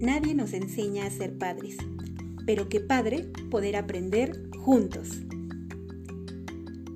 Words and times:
nadie 0.00 0.34
nos 0.34 0.54
enseña 0.54 1.04
a 1.06 1.10
ser 1.10 1.36
padres, 1.36 1.76
pero 2.46 2.68
qué 2.68 2.80
padre 2.80 3.30
poder 3.50 3.76
aprender 3.76 4.50
juntos. 4.58 5.20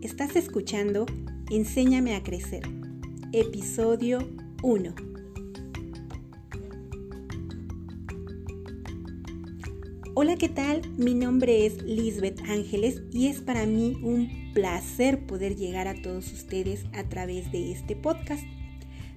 Estás 0.00 0.36
escuchando 0.36 1.04
Enséñame 1.50 2.14
a 2.14 2.22
Crecer, 2.22 2.62
episodio 3.32 4.18
1. 4.62 4.94
Hola, 10.14 10.36
¿qué 10.36 10.48
tal? 10.48 10.80
Mi 10.96 11.12
nombre 11.12 11.66
es 11.66 11.82
Lisbeth 11.82 12.40
Ángeles 12.48 13.02
y 13.12 13.26
es 13.26 13.40
para 13.40 13.66
mí 13.66 13.98
un 14.02 14.52
placer 14.54 15.26
poder 15.26 15.56
llegar 15.56 15.88
a 15.88 16.00
todos 16.00 16.32
ustedes 16.32 16.86
a 16.94 17.06
través 17.08 17.52
de 17.52 17.72
este 17.72 17.96
podcast. 17.96 18.44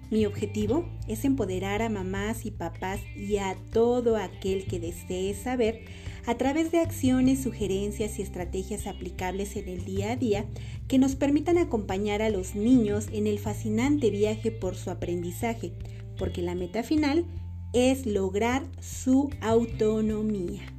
Mi 0.10 0.26
objetivo 0.26 0.86
es 1.08 1.26
empoderar 1.26 1.82
a 1.82 1.90
mamás 1.90 2.46
y 2.46 2.52
papás 2.52 3.02
y 3.16 3.38
a 3.38 3.58
todo 3.74 4.16
aquel 4.16 4.66
que 4.66 4.80
desee 4.80 5.34
saber 5.34 5.82
a 6.26 6.36
través 6.36 6.72
de 6.72 6.80
acciones, 6.80 7.44
sugerencias 7.44 8.18
y 8.18 8.22
estrategias 8.22 8.88
aplicables 8.88 9.56
en 9.58 9.68
el 9.68 9.84
día 9.84 10.12
a 10.12 10.16
día 10.16 10.46
que 10.88 10.98
nos 10.98 11.16
permitan 11.16 11.58
acompañar 11.58 12.22
a 12.22 12.30
los 12.30 12.56
niños 12.56 13.08
en 13.12 13.28
el 13.28 13.40
fascinante 13.40 14.10
viaje 14.10 14.52
por 14.52 14.76
su 14.76 14.92
aprendizaje, 14.92 15.74
porque 16.18 16.42
la 16.42 16.56
meta 16.56 16.84
final 16.84 17.26
es 17.74 18.06
lograr 18.06 18.64
su 18.80 19.30
autonomía. 19.42 20.77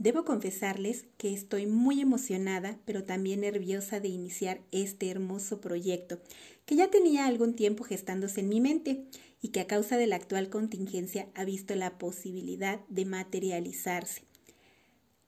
Debo 0.00 0.24
confesarles 0.24 1.04
que 1.18 1.30
estoy 1.30 1.66
muy 1.66 2.00
emocionada, 2.00 2.80
pero 2.86 3.04
también 3.04 3.42
nerviosa 3.42 4.00
de 4.00 4.08
iniciar 4.08 4.62
este 4.72 5.10
hermoso 5.10 5.60
proyecto, 5.60 6.22
que 6.64 6.74
ya 6.74 6.88
tenía 6.88 7.26
algún 7.26 7.54
tiempo 7.54 7.84
gestándose 7.84 8.40
en 8.40 8.48
mi 8.48 8.62
mente 8.62 9.04
y 9.42 9.48
que 9.48 9.60
a 9.60 9.66
causa 9.66 9.98
de 9.98 10.06
la 10.06 10.16
actual 10.16 10.48
contingencia 10.48 11.28
ha 11.34 11.44
visto 11.44 11.74
la 11.74 11.98
posibilidad 11.98 12.80
de 12.88 13.04
materializarse. 13.04 14.22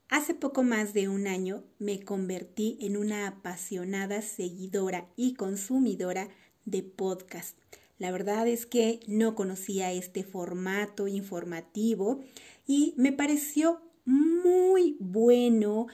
Hace 0.09 0.33
poco 0.33 0.63
más 0.63 0.95
de 0.95 1.07
un 1.07 1.27
año 1.27 1.65
me 1.79 2.01
convertí 2.01 2.79
en 2.81 2.97
una 2.97 3.27
apasionada 3.27 4.23
seguidora 4.23 5.07
y 5.17 5.35
consumidora 5.35 6.31
de 6.65 6.83
podcast. 6.83 7.59
La 7.99 8.11
verdad 8.11 8.49
es 8.49 8.65
que 8.65 9.01
no 9.07 9.35
conocía 9.35 9.93
este 9.93 10.25
formato 10.25 11.09
informativo 11.09 12.25
y 12.67 12.95
me 12.97 13.13
pareció 13.13 13.83
muy 14.05 14.97
bueno, 14.99 15.87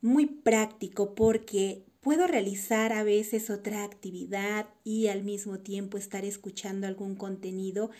muy 0.00 0.26
práctico 0.26 1.14
porque 1.14 1.84
puedo 2.00 2.26
realizar 2.26 2.92
a 2.92 3.04
veces 3.04 3.48
otra 3.50 3.84
actividad 3.84 4.68
y 4.84 5.06
al 5.06 5.22
mismo 5.22 5.60
tiempo 5.60 5.96
estar 5.96 6.24
escuchando 6.24 6.86
algún 6.86 7.14
contenido 7.14 7.90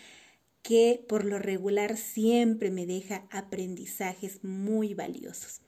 que 0.62 1.04
por 1.08 1.24
lo 1.24 1.38
regular 1.38 1.96
siempre 1.96 2.70
me 2.70 2.86
deja 2.86 3.26
aprendizajes 3.30 4.44
muy 4.44 4.94
valiosos. 4.94 5.60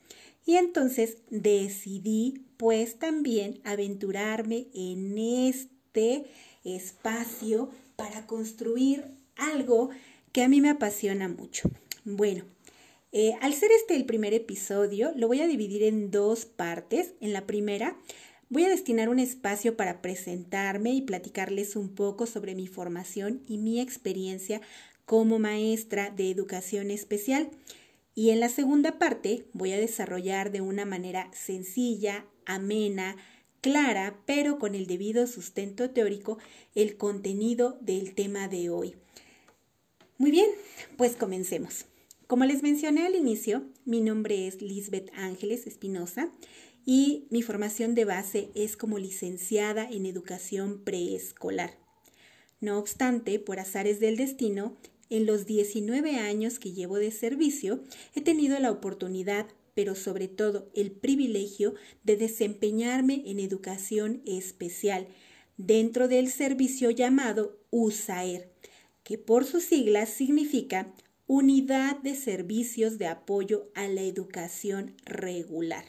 Y 0.47 0.57
entonces 0.57 1.19
decidí 1.31 2.45
pues 2.57 2.99
también 2.99 3.61
aventurarme 3.65 4.69
en 4.75 5.17
este 5.19 6.27
espacio 6.65 7.71
para 7.97 8.27
construir 8.27 9.05
algo 9.37 9.91
que 10.33 10.43
a 10.43 10.49
mí 10.49 10.61
me 10.61 10.71
apasiona 10.71 11.29
mucho. 11.29 11.71
Bueno, 12.05 12.45
eh, 13.17 13.37
al 13.41 13.55
ser 13.55 13.71
este 13.71 13.95
el 13.95 14.07
primer 14.07 14.35
episodio, 14.35 15.13
lo 15.15 15.29
voy 15.29 15.41
a 15.41 15.47
dividir 15.47 15.85
en 15.85 16.11
dos 16.11 16.47
partes. 16.47 17.15
En 17.21 17.33
la 17.33 17.47
primera, 17.47 17.97
voy 18.49 18.65
a 18.65 18.69
destinar 18.69 19.09
un 19.09 19.21
espacio 19.21 19.77
para 19.77 20.03
presentarme 20.03 20.91
y 20.91 21.03
platicarles 21.03 21.77
un 21.77 21.95
poco 21.95 22.27
sobre 22.27 22.57
mi 22.57 22.67
formación 22.67 23.41
y 23.47 23.59
mi 23.59 23.81
experiencia 23.81 24.61
como 25.07 25.39
maestra 25.39 26.11
de 26.11 26.29
educación 26.29 26.91
especial. 26.91 27.51
Y 28.17 28.31
en 28.31 28.41
la 28.41 28.49
segunda 28.49 28.99
parte 28.99 29.45
voy 29.53 29.71
a 29.75 29.79
desarrollar 29.79 30.51
de 30.51 30.61
una 30.61 30.85
manera 30.85 31.31
sencilla, 31.33 32.27
amena, 32.47 33.15
clara, 33.61 34.19
pero 34.27 34.59
con 34.59 34.75
el 34.75 34.89
debido 34.89 35.29
sustento 35.29 35.91
teórico, 35.91 36.39
el 36.75 36.97
contenido 36.97 37.79
del 37.81 38.13
tema 38.17 38.49
de 38.49 38.71
hoy. 38.71 38.97
Muy 40.19 40.33
bien, 40.33 40.51
pues 40.97 41.15
comencemos. 41.15 41.87
Como 42.27 42.47
les 42.47 42.63
mencioné 42.63 43.05
al 43.05 43.17
inicio, 43.17 43.65
mi 43.85 44.01
nombre 44.01 44.47
es 44.47 44.63
Lisbeth 44.63 45.11
Ángeles 45.15 45.67
Espinosa 45.67 46.33
y 46.87 47.27
mi 47.31 47.43
formación 47.43 47.95
de 47.95 48.07
base 48.07 48.49
es 48.55 48.79
como 48.79 48.99
licenciada 48.99 49.87
en 49.91 50.07
educación 50.07 50.83
preescolar. 50.85 51.77
No 52.63 52.79
obstante, 52.79 53.39
por 53.39 53.59
azares 53.59 54.01
del 54.01 54.17
destino, 54.17 54.79
en 55.11 55.27
los 55.27 55.45
19 55.45 56.17
años 56.17 56.59
que 56.59 56.73
llevo 56.73 56.97
de 56.97 57.11
servicio, 57.11 57.85
he 58.15 58.23
tenido 58.23 58.59
la 58.59 58.71
oportunidad, 58.71 59.47
pero 59.75 59.95
sobre 59.95 60.27
todo 60.27 60.71
el 60.75 60.93
privilegio 60.93 61.75
de 62.05 62.17
desempeñarme 62.17 63.23
en 63.27 63.39
educación 63.39 64.23
especial 64.25 65.09
dentro 65.59 66.09
del 66.09 66.31
servicio 66.31 66.91
llamado 66.91 67.59
USAER, 67.71 68.51
que 69.03 69.19
por 69.19 69.45
sus 69.45 69.65
siglas 69.65 70.09
significa 70.09 70.95
Unidad 71.27 71.97
de 72.03 72.17
Servicios 72.17 72.99
de 72.99 73.07
Apoyo 73.07 73.71
a 73.75 73.89
la 73.89 74.03
Educación 74.03 74.95
Regular. 75.07 75.87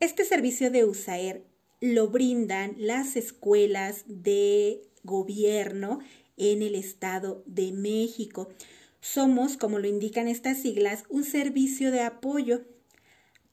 Este 0.00 0.24
servicio 0.24 0.72
de 0.72 0.84
USAER 0.84 1.44
lo 1.80 2.08
brindan 2.08 2.74
las 2.76 3.14
escuelas 3.14 4.02
de 4.08 4.82
gobierno 5.04 6.00
en 6.36 6.62
el 6.62 6.74
Estado 6.74 7.44
de 7.46 7.70
México. 7.70 8.48
Somos, 9.00 9.56
como 9.56 9.78
lo 9.78 9.86
indican 9.86 10.26
estas 10.26 10.60
siglas, 10.60 11.04
un 11.08 11.22
servicio 11.22 11.92
de 11.92 12.00
apoyo 12.00 12.64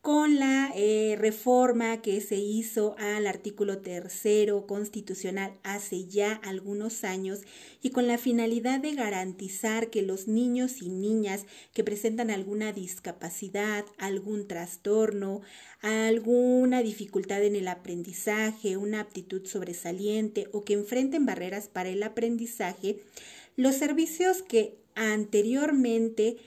con 0.07 0.39
la 0.39 0.71
eh, 0.73 1.17
reforma 1.19 2.01
que 2.01 2.21
se 2.21 2.37
hizo 2.37 2.95
al 2.97 3.27
artículo 3.27 3.79
tercero 3.79 4.65
constitucional 4.65 5.51
hace 5.63 6.05
ya 6.05 6.31
algunos 6.45 7.03
años 7.03 7.41
y 7.81 7.89
con 7.89 8.07
la 8.07 8.17
finalidad 8.17 8.79
de 8.79 8.95
garantizar 8.95 9.89
que 9.89 10.03
los 10.03 10.29
niños 10.29 10.81
y 10.81 10.87
niñas 10.87 11.45
que 11.73 11.83
presentan 11.83 12.31
alguna 12.31 12.71
discapacidad, 12.71 13.83
algún 13.97 14.47
trastorno, 14.47 15.41
alguna 15.81 16.83
dificultad 16.83 17.43
en 17.43 17.57
el 17.57 17.67
aprendizaje, 17.67 18.77
una 18.77 19.01
aptitud 19.01 19.45
sobresaliente 19.45 20.47
o 20.53 20.63
que 20.63 20.75
enfrenten 20.75 21.25
barreras 21.25 21.67
para 21.67 21.89
el 21.89 22.01
aprendizaje, 22.01 23.01
los 23.57 23.75
servicios 23.75 24.41
que 24.41 24.77
anteriormente 24.95 26.37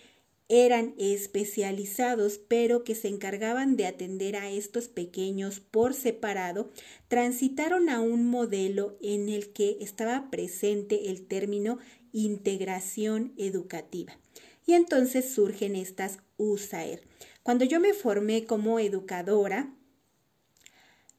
eran 0.51 0.95
especializados, 0.99 2.39
pero 2.39 2.83
que 2.83 2.97
se 2.97 3.07
encargaban 3.07 3.77
de 3.77 3.87
atender 3.87 4.35
a 4.35 4.51
estos 4.51 4.89
pequeños 4.89 5.61
por 5.61 5.95
separado, 5.95 6.71
transitaron 7.07 7.89
a 7.89 8.01
un 8.01 8.29
modelo 8.29 8.99
en 9.01 9.29
el 9.29 9.53
que 9.53 9.79
estaba 9.81 10.29
presente 10.29 11.09
el 11.11 11.25
término 11.27 11.79
integración 12.13 13.33
educativa. 13.37 14.19
Y 14.67 14.73
entonces 14.73 15.33
surgen 15.33 15.77
estas 15.77 16.19
USAER. 16.37 17.01
Cuando 17.45 17.65
yo 17.65 17.79
me 17.79 17.95
formé 17.95 18.45
como 18.45 18.81
educadora, 18.81 19.73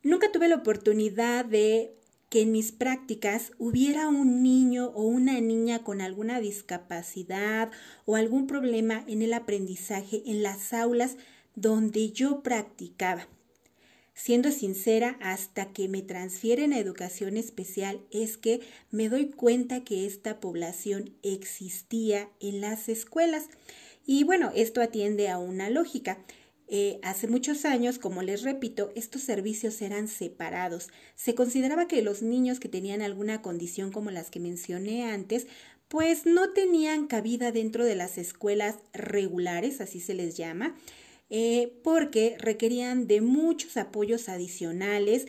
nunca 0.04 0.30
tuve 0.34 0.50
la 0.50 0.56
oportunidad 0.58 1.46
de 1.46 1.96
que 2.32 2.44
en 2.44 2.54
mis 2.54 2.72
prácticas 2.72 3.52
hubiera 3.60 4.08
un 4.08 4.42
niño 4.42 4.88
o 4.96 5.04
una 5.04 5.42
niña 5.42 5.84
con 5.84 6.00
alguna 6.00 6.40
discapacidad 6.40 7.70
o 8.06 8.16
algún 8.16 8.48
problema 8.48 9.04
en 9.06 9.22
el 9.22 9.34
aprendizaje 9.34 10.24
en 10.26 10.42
las 10.42 10.72
aulas 10.72 11.18
donde 11.56 12.12
yo 12.14 12.42
practicaba. 12.42 13.28
Siendo 14.14 14.50
sincera, 14.52 15.18
hasta 15.20 15.74
que 15.74 15.90
me 15.90 16.04
transfieren 16.04 16.72
a 16.72 16.80
educación 16.80 17.36
especial 17.36 18.00
es 18.12 18.38
que 18.38 18.62
me 18.92 19.10
doy 19.10 19.32
cuenta 19.32 19.84
que 19.84 20.06
esta 20.06 20.40
población 20.40 21.14
existía 21.24 22.30
en 22.40 22.62
las 22.62 22.88
escuelas. 22.88 23.50
Y 24.06 24.24
bueno, 24.24 24.54
esto 24.56 24.82
atiende 24.82 25.28
a 25.28 25.38
una 25.38 25.70
lógica. 25.70 26.18
Eh, 26.74 27.02
hace 27.04 27.28
muchos 27.28 27.66
años, 27.66 28.00
como 28.00 28.22
les 28.22 28.44
repito, 28.44 28.94
estos 28.96 29.24
servicios 29.24 29.82
eran 29.82 30.08
separados. 30.08 30.88
Se 31.16 31.36
consideraba 31.36 31.90
que 31.90 32.02
los 32.02 32.22
niños 32.22 32.62
que 32.62 32.70
tenían 32.70 33.02
alguna 33.02 33.42
condición 33.42 33.92
como 33.92 34.10
las 34.10 34.32
que 34.32 34.40
mencioné 34.40 35.04
antes, 35.04 35.48
pues 35.90 36.26
no 36.26 36.54
tenían 36.54 37.08
cabida 37.08 37.52
dentro 37.52 37.84
de 37.84 37.96
las 37.96 38.18
escuelas 38.18 38.78
regulares, 38.94 39.82
así 39.82 40.00
se 40.00 40.14
les 40.14 40.38
llama, 40.38 40.74
eh, 41.30 41.74
porque 41.84 42.38
requerían 42.40 43.06
de 43.06 43.20
muchos 43.20 43.76
apoyos 43.76 44.30
adicionales 44.30 45.26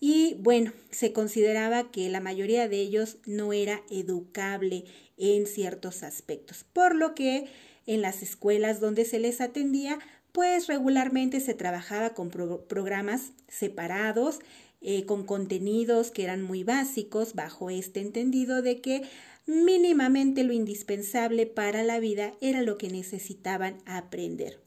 y 0.00 0.36
bueno, 0.40 0.72
se 0.90 1.12
consideraba 1.12 1.90
que 1.90 2.08
la 2.08 2.20
mayoría 2.20 2.68
de 2.68 2.80
ellos 2.80 3.18
no 3.26 3.52
era 3.52 3.82
educable 3.90 4.84
en 5.18 5.46
ciertos 5.46 6.02
aspectos, 6.02 6.64
por 6.72 6.94
lo 6.94 7.14
que 7.14 7.48
en 7.86 8.02
las 8.02 8.22
escuelas 8.22 8.80
donde 8.80 9.04
se 9.04 9.18
les 9.18 9.40
atendía, 9.40 9.98
pues 10.36 10.66
regularmente 10.66 11.40
se 11.40 11.54
trabajaba 11.54 12.10
con 12.10 12.28
programas 12.28 13.32
separados, 13.48 14.40
eh, 14.82 15.06
con 15.06 15.24
contenidos 15.24 16.10
que 16.10 16.24
eran 16.24 16.42
muy 16.42 16.62
básicos, 16.62 17.32
bajo 17.32 17.70
este 17.70 18.00
entendido 18.00 18.60
de 18.60 18.82
que 18.82 19.00
mínimamente 19.46 20.44
lo 20.44 20.52
indispensable 20.52 21.46
para 21.46 21.82
la 21.84 22.00
vida 22.00 22.34
era 22.42 22.60
lo 22.60 22.76
que 22.76 22.90
necesitaban 22.90 23.78
aprender. 23.86 24.60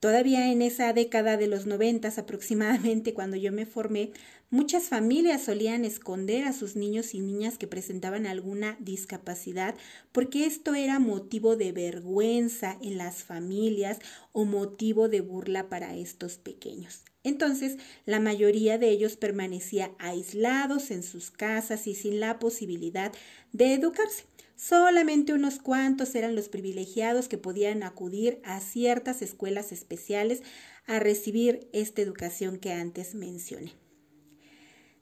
Todavía 0.00 0.50
en 0.50 0.62
esa 0.62 0.92
década 0.92 1.36
de 1.36 1.46
los 1.46 1.66
noventas 1.66 2.18
aproximadamente, 2.18 3.14
cuando 3.14 3.36
yo 3.36 3.52
me 3.52 3.64
formé, 3.64 4.10
muchas 4.50 4.84
familias 4.84 5.42
solían 5.42 5.84
esconder 5.84 6.44
a 6.44 6.52
sus 6.52 6.76
niños 6.76 7.14
y 7.14 7.20
niñas 7.20 7.58
que 7.58 7.66
presentaban 7.66 8.26
alguna 8.26 8.76
discapacidad 8.80 9.74
porque 10.12 10.46
esto 10.46 10.74
era 10.74 10.98
motivo 10.98 11.56
de 11.56 11.72
vergüenza 11.72 12.78
en 12.80 12.98
las 12.98 13.24
familias 13.24 13.98
o 14.32 14.44
motivo 14.44 15.08
de 15.08 15.20
burla 15.20 15.68
para 15.68 15.96
estos 15.96 16.38
pequeños. 16.38 17.04
Entonces, 17.24 17.76
la 18.06 18.20
mayoría 18.20 18.78
de 18.78 18.88
ellos 18.90 19.16
permanecía 19.16 19.90
aislados 19.98 20.90
en 20.90 21.02
sus 21.02 21.30
casas 21.30 21.86
y 21.86 21.94
sin 21.94 22.20
la 22.20 22.38
posibilidad 22.38 23.12
de 23.52 23.74
educarse. 23.74 24.24
Solamente 24.56 25.34
unos 25.34 25.58
cuantos 25.58 26.14
eran 26.14 26.34
los 26.34 26.48
privilegiados 26.48 27.28
que 27.28 27.38
podían 27.38 27.82
acudir 27.82 28.40
a 28.44 28.60
ciertas 28.60 29.22
escuelas 29.22 29.70
especiales 29.70 30.42
a 30.86 30.98
recibir 30.98 31.68
esta 31.72 32.02
educación 32.02 32.58
que 32.58 32.72
antes 32.72 33.14
mencioné. 33.14 33.87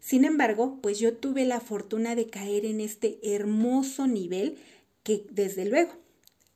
Sin 0.07 0.25
embargo, 0.25 0.79
pues 0.83 1.01
yo 1.01 1.17
tuve 1.17 1.45
la 1.47 1.59
fortuna 1.59 2.15
de 2.15 2.29
caer 2.29 2.65
en 2.65 2.81
este 2.81 3.19
hermoso 3.25 4.07
nivel 4.07 4.57
que, 5.03 5.27
desde 5.33 5.65
luego, 5.65 5.95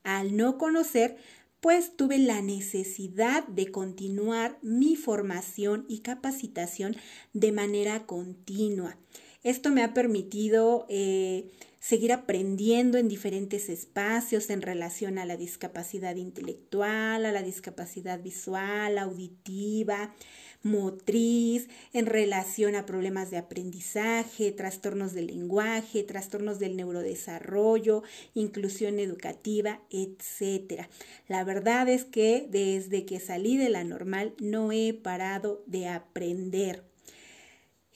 al 0.04 0.36
no 0.36 0.56
conocer, 0.56 1.16
pues 1.58 1.96
tuve 1.96 2.18
la 2.18 2.42
necesidad 2.42 3.44
de 3.48 3.72
continuar 3.72 4.56
mi 4.62 4.94
formación 4.94 5.84
y 5.88 5.98
capacitación 5.98 6.94
de 7.32 7.50
manera 7.50 8.06
continua. 8.06 8.96
Esto 9.42 9.70
me 9.70 9.82
ha 9.82 9.94
permitido 9.94 10.86
eh, 10.88 11.50
seguir 11.80 12.12
aprendiendo 12.12 12.98
en 12.98 13.08
diferentes 13.08 13.68
espacios 13.68 14.48
en 14.50 14.62
relación 14.62 15.18
a 15.18 15.24
la 15.24 15.36
discapacidad 15.36 16.14
intelectual, 16.14 17.24
a 17.24 17.32
la 17.32 17.42
discapacidad 17.42 18.22
visual, 18.22 18.96
auditiva, 18.96 20.14
motriz, 20.62 21.68
en 21.92 22.06
relación 22.06 22.74
a 22.74 22.86
problemas 22.86 23.30
de 23.30 23.38
aprendizaje, 23.38 24.52
trastornos 24.52 25.12
del 25.12 25.28
lenguaje, 25.28 26.02
trastornos 26.02 26.58
del 26.58 26.76
neurodesarrollo, 26.76 28.02
inclusión 28.34 28.98
educativa, 28.98 29.80
etc. 29.90 30.86
La 31.28 31.44
verdad 31.44 31.88
es 31.88 32.04
que 32.04 32.46
desde 32.50 33.04
que 33.04 33.20
salí 33.20 33.56
de 33.56 33.70
la 33.70 33.84
normal 33.84 34.34
no 34.38 34.72
he 34.72 34.92
parado 34.92 35.62
de 35.66 35.88
aprender. 35.88 36.84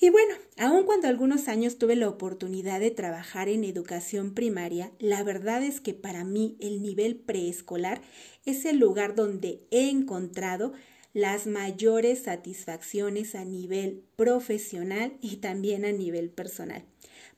Y 0.01 0.11
bueno, 0.11 0.35
aun 0.59 0.85
cuando 0.85 1.07
algunos 1.07 1.47
años 1.47 1.79
tuve 1.79 1.95
la 1.95 2.09
oportunidad 2.09 2.81
de 2.81 2.91
trabajar 2.91 3.49
en 3.49 3.63
educación 3.63 4.35
primaria, 4.35 4.91
la 4.99 5.23
verdad 5.23 5.63
es 5.63 5.81
que 5.81 5.95
para 5.95 6.25
mí 6.25 6.57
el 6.61 6.83
nivel 6.83 7.17
preescolar 7.17 8.03
es 8.45 8.65
el 8.65 8.79
lugar 8.79 9.15
donde 9.15 9.61
he 9.71 9.89
encontrado 9.89 10.73
las 11.15 11.47
mayores 11.47 12.25
satisfacciones 12.25 13.37
a 13.37 13.45
nivel 13.45 14.03
profesional 14.17 15.17
y 15.23 15.37
también 15.37 15.85
a 15.85 15.93
nivel 15.93 16.29
personal. 16.29 16.85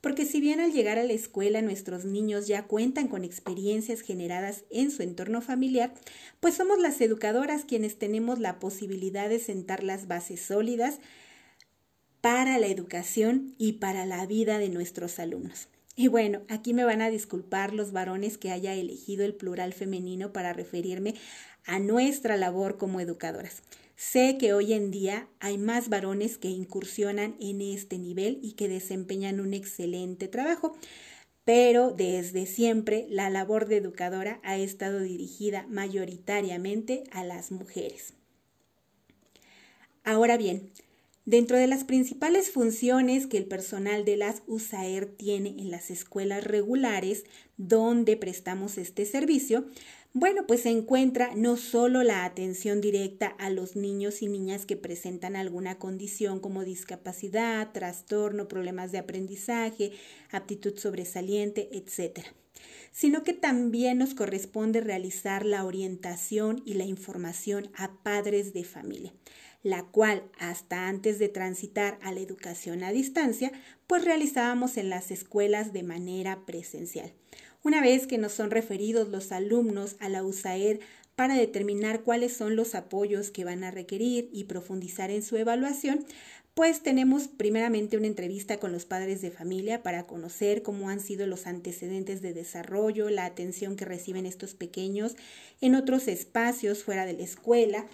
Porque 0.00 0.24
si 0.24 0.40
bien 0.40 0.60
al 0.60 0.72
llegar 0.72 0.98
a 0.98 1.04
la 1.04 1.12
escuela 1.12 1.60
nuestros 1.62 2.04
niños 2.04 2.46
ya 2.46 2.64
cuentan 2.64 3.06
con 3.08 3.22
experiencias 3.22 4.00
generadas 4.00 4.64
en 4.70 4.90
su 4.90 5.02
entorno 5.02 5.42
familiar, 5.42 5.92
pues 6.40 6.54
somos 6.54 6.78
las 6.78 7.00
educadoras 7.00 7.64
quienes 7.64 7.98
tenemos 7.98 8.38
la 8.38 8.58
posibilidad 8.58 9.28
de 9.28 9.38
sentar 9.38 9.84
las 9.84 10.08
bases 10.08 10.40
sólidas 10.40 10.98
para 12.22 12.58
la 12.58 12.68
educación 12.68 13.54
y 13.58 13.74
para 13.74 14.06
la 14.06 14.24
vida 14.26 14.58
de 14.58 14.70
nuestros 14.70 15.18
alumnos. 15.18 15.68
Y 15.98 16.08
bueno, 16.08 16.42
aquí 16.48 16.74
me 16.74 16.84
van 16.84 17.00
a 17.00 17.08
disculpar 17.08 17.72
los 17.72 17.90
varones 17.90 18.36
que 18.36 18.50
haya 18.50 18.74
elegido 18.74 19.24
el 19.24 19.34
plural 19.34 19.72
femenino 19.72 20.30
para 20.30 20.52
referirme 20.52 21.14
a 21.66 21.78
nuestra 21.78 22.36
labor 22.36 22.78
como 22.78 23.00
educadoras. 23.00 23.62
Sé 23.96 24.36
que 24.38 24.52
hoy 24.52 24.72
en 24.72 24.90
día 24.90 25.28
hay 25.40 25.58
más 25.58 25.88
varones 25.88 26.38
que 26.38 26.48
incursionan 26.48 27.36
en 27.40 27.60
este 27.60 27.98
nivel 27.98 28.38
y 28.42 28.52
que 28.52 28.68
desempeñan 28.68 29.40
un 29.40 29.54
excelente 29.54 30.28
trabajo, 30.28 30.76
pero 31.44 31.92
desde 31.92 32.46
siempre 32.46 33.06
la 33.08 33.30
labor 33.30 33.66
de 33.66 33.78
educadora 33.78 34.40
ha 34.42 34.56
estado 34.56 35.00
dirigida 35.00 35.66
mayoritariamente 35.68 37.04
a 37.10 37.24
las 37.24 37.50
mujeres. 37.52 38.14
Ahora 40.04 40.36
bien, 40.36 40.70
Dentro 41.26 41.58
de 41.58 41.66
las 41.66 41.82
principales 41.82 42.52
funciones 42.52 43.26
que 43.26 43.36
el 43.36 43.46
personal 43.46 44.04
de 44.04 44.16
las 44.16 44.44
USAER 44.46 45.06
tiene 45.06 45.48
en 45.58 45.72
las 45.72 45.90
escuelas 45.90 46.44
regulares 46.44 47.24
donde 47.56 48.16
prestamos 48.16 48.78
este 48.78 49.04
servicio, 49.06 49.64
bueno, 50.18 50.46
pues 50.46 50.62
se 50.62 50.70
encuentra 50.70 51.34
no 51.36 51.58
solo 51.58 52.02
la 52.02 52.24
atención 52.24 52.80
directa 52.80 53.26
a 53.26 53.50
los 53.50 53.76
niños 53.76 54.22
y 54.22 54.28
niñas 54.28 54.64
que 54.64 54.74
presentan 54.74 55.36
alguna 55.36 55.78
condición 55.78 56.40
como 56.40 56.64
discapacidad, 56.64 57.70
trastorno, 57.72 58.48
problemas 58.48 58.92
de 58.92 58.98
aprendizaje, 58.98 59.92
aptitud 60.30 60.78
sobresaliente, 60.78 61.68
etc., 61.70 62.20
sino 62.92 63.24
que 63.24 63.34
también 63.34 63.98
nos 63.98 64.14
corresponde 64.14 64.80
realizar 64.80 65.44
la 65.44 65.66
orientación 65.66 66.62
y 66.64 66.74
la 66.74 66.84
información 66.84 67.70
a 67.76 68.02
padres 68.02 68.54
de 68.54 68.64
familia 68.64 69.12
la 69.62 69.82
cual 69.82 70.22
hasta 70.38 70.88
antes 70.88 71.18
de 71.18 71.28
transitar 71.28 71.98
a 72.00 72.12
la 72.12 72.20
educación 72.20 72.84
a 72.84 72.92
distancia, 72.92 73.50
pues 73.88 74.04
realizábamos 74.04 74.76
en 74.76 74.90
las 74.90 75.10
escuelas 75.10 75.72
de 75.72 75.82
manera 75.82 76.46
presencial. 76.46 77.12
Una 77.66 77.80
vez 77.80 78.06
que 78.06 78.16
nos 78.16 78.30
son 78.30 78.52
referidos 78.52 79.08
los 79.08 79.32
alumnos 79.32 79.96
a 79.98 80.08
la 80.08 80.22
USAER 80.22 80.78
para 81.16 81.34
determinar 81.34 82.02
cuáles 82.02 82.32
son 82.32 82.54
los 82.54 82.76
apoyos 82.76 83.32
que 83.32 83.42
van 83.42 83.64
a 83.64 83.72
requerir 83.72 84.30
y 84.32 84.44
profundizar 84.44 85.10
en 85.10 85.24
su 85.24 85.36
evaluación, 85.36 86.06
pues 86.54 86.84
tenemos 86.84 87.26
primeramente 87.26 87.96
una 87.96 88.06
entrevista 88.06 88.58
con 88.58 88.70
los 88.70 88.84
padres 88.84 89.20
de 89.20 89.32
familia 89.32 89.82
para 89.82 90.06
conocer 90.06 90.62
cómo 90.62 90.90
han 90.90 91.00
sido 91.00 91.26
los 91.26 91.48
antecedentes 91.48 92.22
de 92.22 92.34
desarrollo, 92.34 93.10
la 93.10 93.24
atención 93.24 93.74
que 93.74 93.84
reciben 93.84 94.26
estos 94.26 94.54
pequeños 94.54 95.16
en 95.60 95.74
otros 95.74 96.06
espacios 96.06 96.84
fuera 96.84 97.04
de 97.04 97.14
la 97.14 97.24
escuela. 97.24 97.84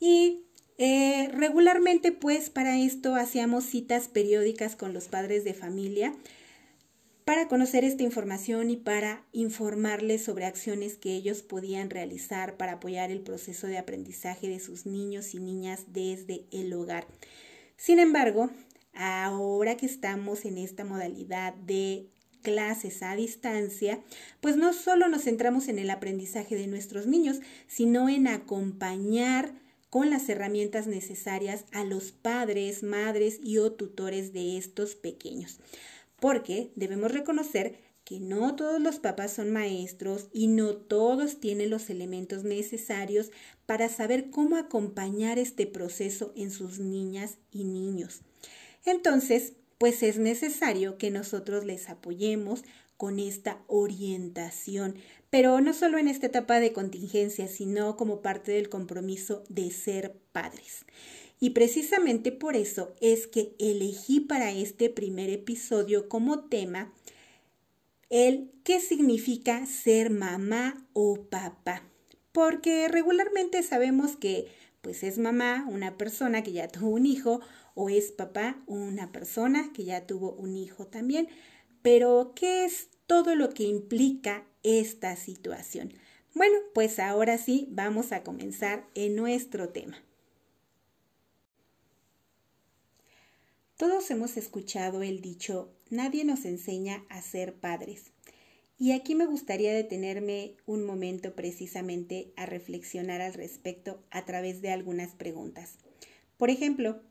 Y 0.00 0.40
eh, 0.76 1.28
regularmente, 1.32 2.10
pues, 2.10 2.50
para 2.50 2.80
esto 2.80 3.14
hacíamos 3.14 3.62
citas 3.62 4.08
periódicas 4.08 4.74
con 4.74 4.92
los 4.92 5.06
padres 5.06 5.44
de 5.44 5.54
familia 5.54 6.12
para 7.24 7.48
conocer 7.48 7.84
esta 7.84 8.02
información 8.02 8.70
y 8.70 8.76
para 8.76 9.24
informarles 9.32 10.24
sobre 10.24 10.44
acciones 10.44 10.96
que 10.96 11.14
ellos 11.14 11.42
podían 11.42 11.90
realizar 11.90 12.56
para 12.56 12.72
apoyar 12.72 13.10
el 13.10 13.20
proceso 13.20 13.66
de 13.66 13.78
aprendizaje 13.78 14.48
de 14.48 14.60
sus 14.60 14.84
niños 14.84 15.34
y 15.34 15.38
niñas 15.38 15.84
desde 15.88 16.44
el 16.52 16.72
hogar. 16.74 17.06
Sin 17.76 17.98
embargo, 17.98 18.50
ahora 18.92 19.76
que 19.76 19.86
estamos 19.86 20.44
en 20.44 20.58
esta 20.58 20.84
modalidad 20.84 21.54
de 21.54 22.06
clases 22.42 23.02
a 23.02 23.16
distancia, 23.16 24.00
pues 24.40 24.56
no 24.56 24.74
solo 24.74 25.08
nos 25.08 25.22
centramos 25.22 25.68
en 25.68 25.78
el 25.78 25.88
aprendizaje 25.90 26.56
de 26.56 26.66
nuestros 26.66 27.06
niños, 27.06 27.40
sino 27.66 28.10
en 28.10 28.28
acompañar 28.28 29.52
con 29.88 30.10
las 30.10 30.28
herramientas 30.28 30.86
necesarias 30.86 31.64
a 31.72 31.84
los 31.84 32.12
padres, 32.12 32.82
madres 32.82 33.40
y 33.42 33.58
o 33.58 33.72
tutores 33.72 34.32
de 34.32 34.58
estos 34.58 34.94
pequeños. 34.94 35.58
Porque 36.20 36.72
debemos 36.76 37.12
reconocer 37.12 37.78
que 38.04 38.20
no 38.20 38.54
todos 38.54 38.80
los 38.80 38.98
papás 38.98 39.32
son 39.32 39.50
maestros 39.50 40.28
y 40.32 40.46
no 40.46 40.76
todos 40.76 41.40
tienen 41.40 41.70
los 41.70 41.88
elementos 41.88 42.44
necesarios 42.44 43.30
para 43.66 43.88
saber 43.88 44.30
cómo 44.30 44.56
acompañar 44.56 45.38
este 45.38 45.66
proceso 45.66 46.32
en 46.36 46.50
sus 46.50 46.78
niñas 46.78 47.38
y 47.50 47.64
niños. 47.64 48.20
Entonces, 48.84 49.54
pues 49.78 50.02
es 50.02 50.18
necesario 50.18 50.98
que 50.98 51.10
nosotros 51.10 51.64
les 51.64 51.88
apoyemos 51.88 52.62
con 52.96 53.18
esta 53.18 53.58
orientación, 53.66 54.96
pero 55.30 55.60
no 55.60 55.72
solo 55.72 55.98
en 55.98 56.08
esta 56.08 56.26
etapa 56.26 56.60
de 56.60 56.72
contingencia, 56.72 57.48
sino 57.48 57.96
como 57.96 58.22
parte 58.22 58.52
del 58.52 58.68
compromiso 58.68 59.42
de 59.48 59.70
ser 59.70 60.16
padres. 60.32 60.84
Y 61.44 61.50
precisamente 61.50 62.32
por 62.32 62.56
eso 62.56 62.94
es 63.02 63.26
que 63.26 63.54
elegí 63.58 64.18
para 64.18 64.50
este 64.50 64.88
primer 64.88 65.28
episodio 65.28 66.08
como 66.08 66.44
tema 66.44 66.90
el 68.08 68.50
qué 68.64 68.80
significa 68.80 69.66
ser 69.66 70.08
mamá 70.08 70.88
o 70.94 71.26
papá. 71.28 71.82
Porque 72.32 72.88
regularmente 72.88 73.62
sabemos 73.62 74.16
que 74.16 74.46
pues 74.80 75.02
es 75.02 75.18
mamá 75.18 75.66
una 75.68 75.98
persona 75.98 76.42
que 76.42 76.52
ya 76.52 76.66
tuvo 76.66 76.88
un 76.88 77.04
hijo 77.04 77.42
o 77.74 77.90
es 77.90 78.10
papá 78.10 78.62
una 78.66 79.12
persona 79.12 79.70
que 79.74 79.84
ya 79.84 80.06
tuvo 80.06 80.32
un 80.32 80.56
hijo 80.56 80.86
también. 80.86 81.28
Pero, 81.82 82.32
¿qué 82.34 82.64
es 82.64 82.88
todo 83.06 83.34
lo 83.34 83.50
que 83.50 83.64
implica 83.64 84.46
esta 84.62 85.14
situación? 85.14 85.92
Bueno, 86.32 86.56
pues 86.72 86.98
ahora 86.98 87.36
sí 87.36 87.68
vamos 87.70 88.12
a 88.12 88.22
comenzar 88.22 88.86
en 88.94 89.14
nuestro 89.14 89.68
tema. 89.68 90.02
Todos 93.76 94.08
hemos 94.12 94.36
escuchado 94.36 95.02
el 95.02 95.20
dicho, 95.20 95.68
nadie 95.90 96.24
nos 96.24 96.44
enseña 96.44 97.04
a 97.08 97.20
ser 97.22 97.54
padres. 97.54 98.12
Y 98.78 98.92
aquí 98.92 99.16
me 99.16 99.26
gustaría 99.26 99.74
detenerme 99.74 100.56
un 100.64 100.86
momento 100.86 101.34
precisamente 101.34 102.32
a 102.36 102.46
reflexionar 102.46 103.20
al 103.20 103.34
respecto 103.34 104.00
a 104.12 104.24
través 104.24 104.62
de 104.62 104.70
algunas 104.70 105.16
preguntas. 105.16 105.78
Por 106.36 106.50
ejemplo, 106.50 107.02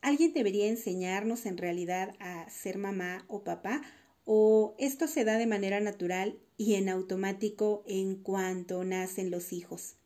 ¿alguien 0.00 0.32
debería 0.32 0.68
enseñarnos 0.68 1.44
en 1.44 1.58
realidad 1.58 2.14
a 2.18 2.48
ser 2.48 2.78
mamá 2.78 3.26
o 3.28 3.44
papá? 3.44 3.82
¿O 4.24 4.74
esto 4.78 5.06
se 5.06 5.24
da 5.24 5.36
de 5.36 5.46
manera 5.46 5.80
natural 5.80 6.38
y 6.56 6.76
en 6.76 6.88
automático 6.88 7.84
en 7.86 8.16
cuanto 8.16 8.84
nacen 8.84 9.30
los 9.30 9.52
hijos? 9.52 9.96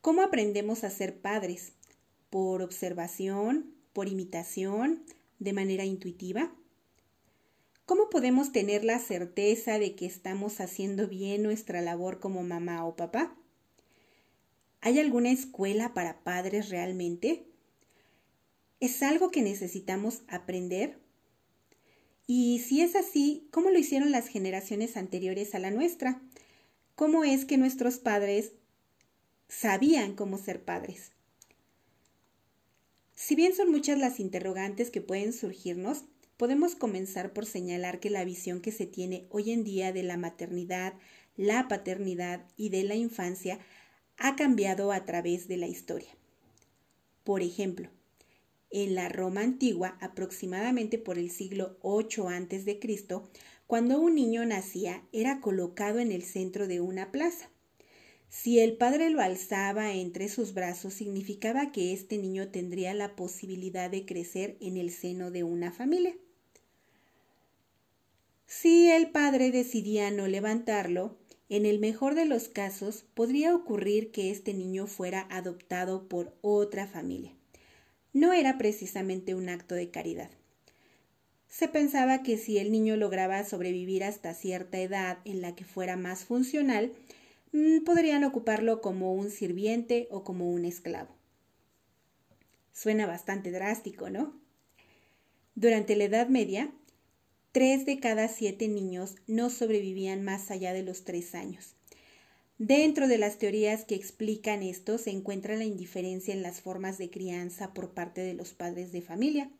¿Cómo 0.00 0.22
aprendemos 0.22 0.82
a 0.82 0.90
ser 0.90 1.20
padres? 1.20 1.74
¿Por 2.28 2.62
observación? 2.62 3.75
¿Por 3.96 4.10
imitación? 4.10 5.06
¿De 5.38 5.54
manera 5.54 5.86
intuitiva? 5.86 6.54
¿Cómo 7.86 8.10
podemos 8.10 8.52
tener 8.52 8.84
la 8.84 8.98
certeza 8.98 9.78
de 9.78 9.94
que 9.94 10.04
estamos 10.04 10.60
haciendo 10.60 11.08
bien 11.08 11.42
nuestra 11.42 11.80
labor 11.80 12.20
como 12.20 12.42
mamá 12.42 12.84
o 12.84 12.94
papá? 12.94 13.34
¿Hay 14.82 14.98
alguna 14.98 15.30
escuela 15.30 15.94
para 15.94 16.22
padres 16.24 16.68
realmente? 16.68 17.46
¿Es 18.80 19.02
algo 19.02 19.30
que 19.30 19.40
necesitamos 19.40 20.20
aprender? 20.28 21.00
Y 22.26 22.58
si 22.58 22.82
es 22.82 22.96
así, 22.96 23.48
¿cómo 23.50 23.70
lo 23.70 23.78
hicieron 23.78 24.10
las 24.10 24.28
generaciones 24.28 24.98
anteriores 24.98 25.54
a 25.54 25.58
la 25.58 25.70
nuestra? 25.70 26.20
¿Cómo 26.96 27.24
es 27.24 27.46
que 27.46 27.56
nuestros 27.56 27.96
padres 27.96 28.52
sabían 29.48 30.14
cómo 30.14 30.36
ser 30.36 30.66
padres? 30.66 31.15
Si 33.16 33.34
bien 33.34 33.54
son 33.54 33.70
muchas 33.70 33.98
las 33.98 34.20
interrogantes 34.20 34.90
que 34.90 35.00
pueden 35.00 35.32
surgirnos, 35.32 36.04
podemos 36.36 36.76
comenzar 36.76 37.32
por 37.32 37.46
señalar 37.46 37.98
que 37.98 38.10
la 38.10 38.26
visión 38.26 38.60
que 38.60 38.72
se 38.72 38.84
tiene 38.84 39.26
hoy 39.30 39.52
en 39.52 39.64
día 39.64 39.90
de 39.90 40.02
la 40.02 40.18
maternidad, 40.18 40.92
la 41.34 41.66
paternidad 41.66 42.46
y 42.58 42.68
de 42.68 42.84
la 42.84 42.94
infancia 42.94 43.58
ha 44.18 44.36
cambiado 44.36 44.92
a 44.92 45.06
través 45.06 45.48
de 45.48 45.56
la 45.56 45.66
historia. 45.66 46.14
Por 47.24 47.40
ejemplo, 47.40 47.88
en 48.70 48.94
la 48.94 49.08
Roma 49.08 49.40
antigua, 49.40 49.96
aproximadamente 50.02 50.98
por 50.98 51.16
el 51.16 51.30
siglo 51.30 51.78
8 51.80 52.28
a.C., 52.28 52.78
cuando 53.66 53.98
un 53.98 54.14
niño 54.14 54.44
nacía, 54.44 55.02
era 55.12 55.40
colocado 55.40 56.00
en 56.00 56.12
el 56.12 56.22
centro 56.22 56.68
de 56.68 56.82
una 56.82 57.12
plaza. 57.12 57.48
Si 58.28 58.60
el 58.60 58.76
padre 58.76 59.10
lo 59.10 59.20
alzaba 59.20 59.92
entre 59.92 60.28
sus 60.28 60.52
brazos, 60.52 60.94
significaba 60.94 61.72
que 61.72 61.92
este 61.92 62.18
niño 62.18 62.48
tendría 62.48 62.92
la 62.94 63.16
posibilidad 63.16 63.90
de 63.90 64.04
crecer 64.04 64.56
en 64.60 64.76
el 64.76 64.90
seno 64.90 65.30
de 65.30 65.44
una 65.44 65.72
familia. 65.72 66.14
Si 68.46 68.90
el 68.90 69.10
padre 69.10 69.50
decidía 69.50 70.10
no 70.10 70.26
levantarlo, 70.28 71.16
en 71.48 71.64
el 71.66 71.78
mejor 71.78 72.14
de 72.14 72.26
los 72.26 72.48
casos 72.48 73.04
podría 73.14 73.54
ocurrir 73.54 74.10
que 74.10 74.30
este 74.30 74.54
niño 74.54 74.86
fuera 74.86 75.26
adoptado 75.30 76.08
por 76.08 76.36
otra 76.42 76.86
familia. 76.86 77.32
No 78.12 78.32
era 78.32 78.58
precisamente 78.58 79.34
un 79.34 79.48
acto 79.48 79.74
de 79.74 79.90
caridad. 79.90 80.30
Se 81.48 81.68
pensaba 81.68 82.22
que 82.22 82.36
si 82.36 82.58
el 82.58 82.72
niño 82.72 82.96
lograba 82.96 83.44
sobrevivir 83.44 84.04
hasta 84.04 84.34
cierta 84.34 84.78
edad 84.78 85.18
en 85.24 85.40
la 85.40 85.54
que 85.54 85.64
fuera 85.64 85.96
más 85.96 86.24
funcional, 86.24 86.92
podrían 87.84 88.24
ocuparlo 88.24 88.80
como 88.80 89.14
un 89.14 89.30
sirviente 89.30 90.08
o 90.10 90.24
como 90.24 90.50
un 90.50 90.64
esclavo. 90.64 91.14
Suena 92.72 93.06
bastante 93.06 93.50
drástico, 93.50 94.10
¿no? 94.10 94.38
Durante 95.54 95.96
la 95.96 96.04
Edad 96.04 96.28
Media, 96.28 96.70
Tres 97.56 97.86
de 97.86 97.98
cada 98.00 98.28
siete 98.28 98.68
niños 98.68 99.14
no 99.26 99.48
sobrevivían 99.48 100.22
más 100.22 100.50
allá 100.50 100.74
de 100.74 100.82
los 100.82 101.04
tres 101.04 101.34
años. 101.34 101.74
Dentro 102.58 103.08
de 103.08 103.16
las 103.16 103.38
teorías 103.38 103.86
que 103.86 103.94
explican 103.94 104.62
esto 104.62 104.98
se 104.98 105.08
encuentra 105.08 105.56
la 105.56 105.64
indiferencia 105.64 106.34
en 106.34 106.42
las 106.42 106.60
formas 106.60 106.98
de 106.98 107.08
crianza 107.08 107.72
por 107.72 107.94
parte 107.94 108.20
de 108.20 108.34
los 108.34 108.52
padres 108.52 108.92
de 108.92 109.00
familia, 109.00 109.50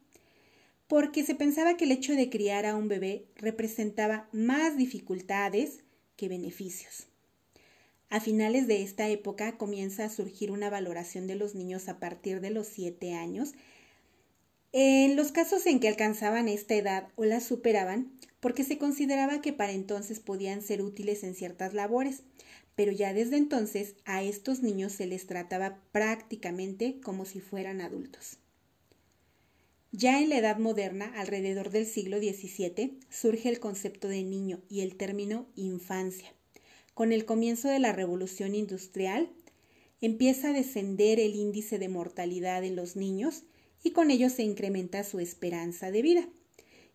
porque 0.89 1.25
se 1.25 1.35
pensaba 1.35 1.79
que 1.79 1.85
el 1.85 1.93
hecho 1.93 2.13
de 2.13 2.29
criar 2.29 2.67
a 2.67 2.77
un 2.77 2.89
bebé 2.89 3.29
representaba 3.35 4.29
más 4.31 4.77
dificultades 4.77 5.79
que 6.17 6.29
beneficios. 6.29 7.07
A 8.09 8.21
finales 8.21 8.67
de 8.67 8.83
esta 8.83 9.09
época 9.09 9.59
comienza 9.59 10.05
a 10.05 10.11
surgir 10.11 10.51
una 10.51 10.71
valoración 10.71 11.27
de 11.27 11.35
los 11.35 11.55
niños 11.55 11.89
a 11.89 11.99
partir 11.99 12.41
de 12.41 12.51
los 12.51 12.67
siete 12.67 13.15
años 13.15 13.55
en 14.79 15.17
los 15.17 15.33
casos 15.33 15.65
en 15.65 15.81
que 15.81 15.89
alcanzaban 15.89 16.49
esta 16.49 16.75
edad 16.75 17.09
o 17.17 17.25
la 17.25 17.41
superaban, 17.41 18.13
porque 18.41 18.63
se 18.63 18.77
consideraba 18.77 19.41
que 19.41 19.55
para 19.55 19.73
entonces 19.73 20.21
podían 20.21 20.61
ser 20.61 20.83
útiles 20.83 21.25
en 21.25 21.35
ciertas 21.35 21.73
labores, 21.73 22.25
pero 22.75 22.93
ya 22.93 23.15
desde 23.15 23.39
entonces 23.39 23.95
a 24.05 24.23
estos 24.23 24.63
niños 24.63 24.93
se 24.93 25.07
les 25.07 25.27
trataba 25.27 25.79
prácticamente 25.93 27.01
como 27.01 27.25
si 27.25 27.41
fueran 27.41 27.81
adultos. 27.81 28.37
Ya 29.93 30.21
en 30.21 30.29
la 30.29 30.37
Edad 30.37 30.59
Moderna, 30.59 31.11
alrededor 31.17 31.71
del 31.71 31.87
siglo 31.87 32.19
XVII, 32.19 32.99
surge 33.09 33.49
el 33.49 33.61
concepto 33.61 34.09
de 34.09 34.25
niño 34.25 34.61
y 34.69 34.83
el 34.83 34.97
término 34.97 35.47
infancia. 35.57 36.35
Con 36.97 37.13
el 37.13 37.27
comienzo 37.27 37.69
de 37.69 37.79
la 37.79 37.93
Revolución 37.93 38.55
Industrial, 38.55 39.29
empieza 40.01 40.49
a 40.49 40.53
descender 40.55 41.21
el 41.21 41.35
índice 41.35 41.79
de 41.79 41.91
mortalidad 41.91 42.65
en 42.65 42.75
los 42.75 42.97
niños 42.97 43.43
y 43.83 43.91
con 43.91 44.11
ello 44.11 44.31
se 44.31 44.45
incrementa 44.45 45.05
su 45.05 45.21
esperanza 45.21 45.91
de 45.91 46.01
vida. 46.01 46.27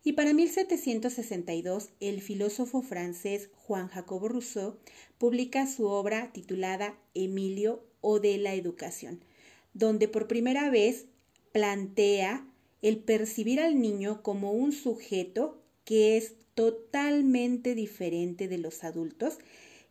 Y 0.02 0.14
para 0.14 0.34
1762, 0.34 1.90
el 2.00 2.20
filósofo 2.20 2.82
francés 2.82 3.50
Juan 3.54 3.86
Jacobo 3.86 4.26
Rousseau 4.26 4.76
publica 5.18 5.68
su 5.68 5.86
obra 5.86 6.32
titulada 6.32 6.98
Emilio 7.14 7.84
o 8.00 8.18
de 8.18 8.38
la 8.38 8.54
educación, 8.54 9.24
donde 9.72 10.08
por 10.08 10.26
primera 10.26 10.68
vez 10.68 11.06
plantea 11.52 12.44
el 12.82 12.98
percibir 12.98 13.60
al 13.60 13.80
niño 13.80 14.20
como 14.24 14.50
un 14.50 14.72
sujeto 14.72 15.62
que 15.84 16.16
es 16.16 16.34
totalmente 16.56 17.76
diferente 17.76 18.48
de 18.48 18.58
los 18.58 18.82
adultos 18.82 19.38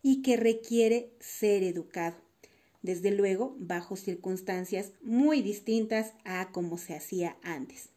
y 0.02 0.22
que 0.22 0.38
requiere 0.38 1.12
ser 1.20 1.64
educado 1.64 2.16
desde 2.82 3.12
luego 3.12 3.56
bajo 3.60 3.96
circunstancias 3.96 4.92
muy 5.02 5.42
distintas 5.42 6.14
a 6.24 6.52
como 6.52 6.78
se 6.78 6.96
hacía 6.96 7.38
antes. 7.44 7.90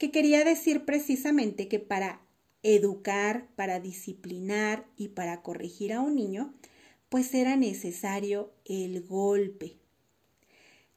que 0.02 0.10
quería 0.10 0.44
decir 0.44 0.84
precisamente 0.84 1.68
que 1.68 1.78
para 1.78 2.22
educar, 2.64 3.48
para 3.56 3.80
disciplinar 3.80 4.88
y 4.98 5.10
para 5.10 5.44
corregir 5.44 5.94
a 5.94 6.02
un 6.02 6.16
niño, 6.16 6.56
pues 7.10 7.32
era 7.36 7.56
necesario 7.56 8.52
el 8.66 9.04
golpe. 9.04 9.78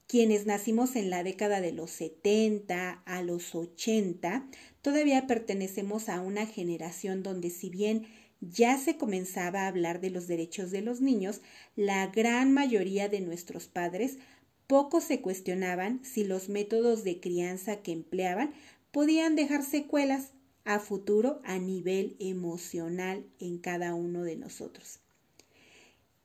Quienes 0.07 0.47
nacimos 0.47 0.97
en 0.97 1.11
la 1.11 1.23
década 1.23 1.61
de 1.61 1.73
los 1.73 1.91
70 1.91 3.03
a 3.05 3.23
los 3.23 3.55
80, 3.55 4.49
todavía 4.85 5.27
pertenecemos 5.27 6.11
a 6.11 6.21
una 6.21 6.45
generación 6.45 7.23
donde 7.23 7.49
si 7.49 7.71
bien 7.71 8.07
ya 8.43 8.77
se 8.77 8.99
comenzaba 8.99 9.63
a 9.63 9.69
hablar 9.69 9.99
de 9.99 10.11
los 10.11 10.27
derechos 10.27 10.71
de 10.71 10.83
los 10.83 11.01
niños, 11.01 11.41
la 11.75 12.07
gran 12.09 12.53
mayoría 12.53 13.09
de 13.09 13.23
nuestros 13.23 13.67
padres 13.67 14.19
poco 14.67 15.01
se 15.01 15.23
cuestionaban 15.23 16.05
si 16.05 16.23
los 16.23 16.51
métodos 16.51 17.03
de 17.03 17.19
crianza 17.19 17.81
que 17.81 17.93
empleaban 17.93 18.53
podían 18.91 19.37
dejar 19.37 19.65
secuelas 19.65 20.33
a 20.67 20.79
futuro 20.81 21.41
a 21.45 21.59
nivel 21.59 22.17
emocional 22.21 23.25
en 23.39 23.57
cada 23.57 23.95
uno 23.95 24.23
de 24.23 24.37
nosotros. 24.37 25.04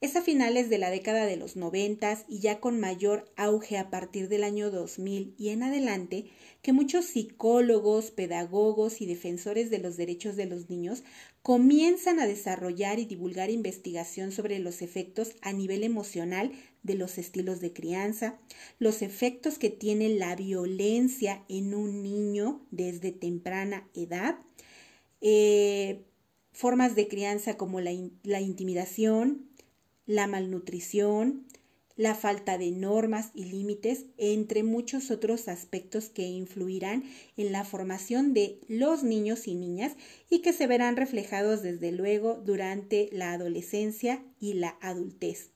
Es 0.01 0.15
a 0.15 0.21
finales 0.21 0.69
de 0.69 0.77
la 0.77 0.91
década 0.91 1.25
de 1.25 1.35
los 1.35 1.57
noventas 1.57 2.23
y 2.29 2.39
ya 2.39 2.61
con 2.61 2.79
mayor 2.79 3.29
auge 3.35 3.77
a 3.77 3.89
partir 3.89 4.29
del 4.29 4.45
año 4.45 4.71
2000 4.71 5.35
y 5.37 5.49
en 5.49 5.61
adelante 5.61 6.27
que 6.61 6.71
muchos 6.71 7.03
psicólogos, 7.03 8.09
pedagogos 8.09 9.01
y 9.01 9.05
defensores 9.05 9.69
de 9.69 9.79
los 9.79 9.97
derechos 9.97 10.37
de 10.37 10.45
los 10.45 10.69
niños 10.69 11.03
comienzan 11.41 12.21
a 12.21 12.27
desarrollar 12.27 12.97
y 12.99 13.05
divulgar 13.05 13.49
investigación 13.49 14.31
sobre 14.31 14.59
los 14.59 14.81
efectos 14.81 15.35
a 15.41 15.51
nivel 15.51 15.83
emocional 15.83 16.53
de 16.81 16.95
los 16.95 17.17
estilos 17.17 17.59
de 17.59 17.73
crianza, 17.73 18.39
los 18.77 19.01
efectos 19.01 19.59
que 19.59 19.69
tiene 19.69 20.07
la 20.07 20.33
violencia 20.37 21.43
en 21.49 21.73
un 21.75 22.03
niño 22.03 22.65
desde 22.71 23.11
temprana 23.11 23.89
edad, 23.93 24.39
eh, 25.19 26.05
formas 26.53 26.95
de 26.95 27.09
crianza 27.09 27.57
como 27.57 27.81
la, 27.81 27.91
la 28.23 28.39
intimidación, 28.39 29.48
la 30.09 30.25
malnutrición, 30.25 31.45
la 31.95 32.15
falta 32.15 32.57
de 32.57 32.71
normas 32.71 33.29
y 33.35 33.45
límites, 33.45 34.05
entre 34.17 34.63
muchos 34.63 35.11
otros 35.11 35.47
aspectos 35.47 36.09
que 36.09 36.23
influirán 36.23 37.03
en 37.37 37.51
la 37.51 37.63
formación 37.63 38.33
de 38.33 38.59
los 38.67 39.03
niños 39.03 39.47
y 39.47 39.53
niñas 39.53 39.93
y 40.27 40.39
que 40.39 40.51
se 40.51 40.65
verán 40.65 40.95
reflejados 40.95 41.61
desde 41.61 41.91
luego 41.91 42.41
durante 42.43 43.09
la 43.11 43.33
adolescencia 43.33 44.23
y 44.39 44.53
la 44.53 44.79
adultez. 44.81 45.51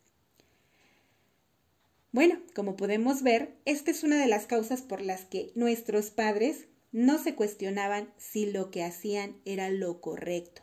Bueno, 2.12 2.40
como 2.54 2.76
podemos 2.76 3.24
ver, 3.24 3.56
esta 3.66 3.90
es 3.90 4.04
una 4.04 4.22
de 4.22 4.28
las 4.28 4.46
causas 4.46 4.84
por 4.84 5.02
las 5.02 5.26
que 5.26 5.52
nuestros 5.56 6.12
padres 6.12 6.68
no 6.92 7.18
se 7.18 7.34
cuestionaban 7.34 8.14
si 8.20 8.52
lo 8.52 8.70
que 8.70 8.84
hacían 8.84 9.36
era 9.46 9.72
lo 9.72 10.00
correcto. 10.00 10.62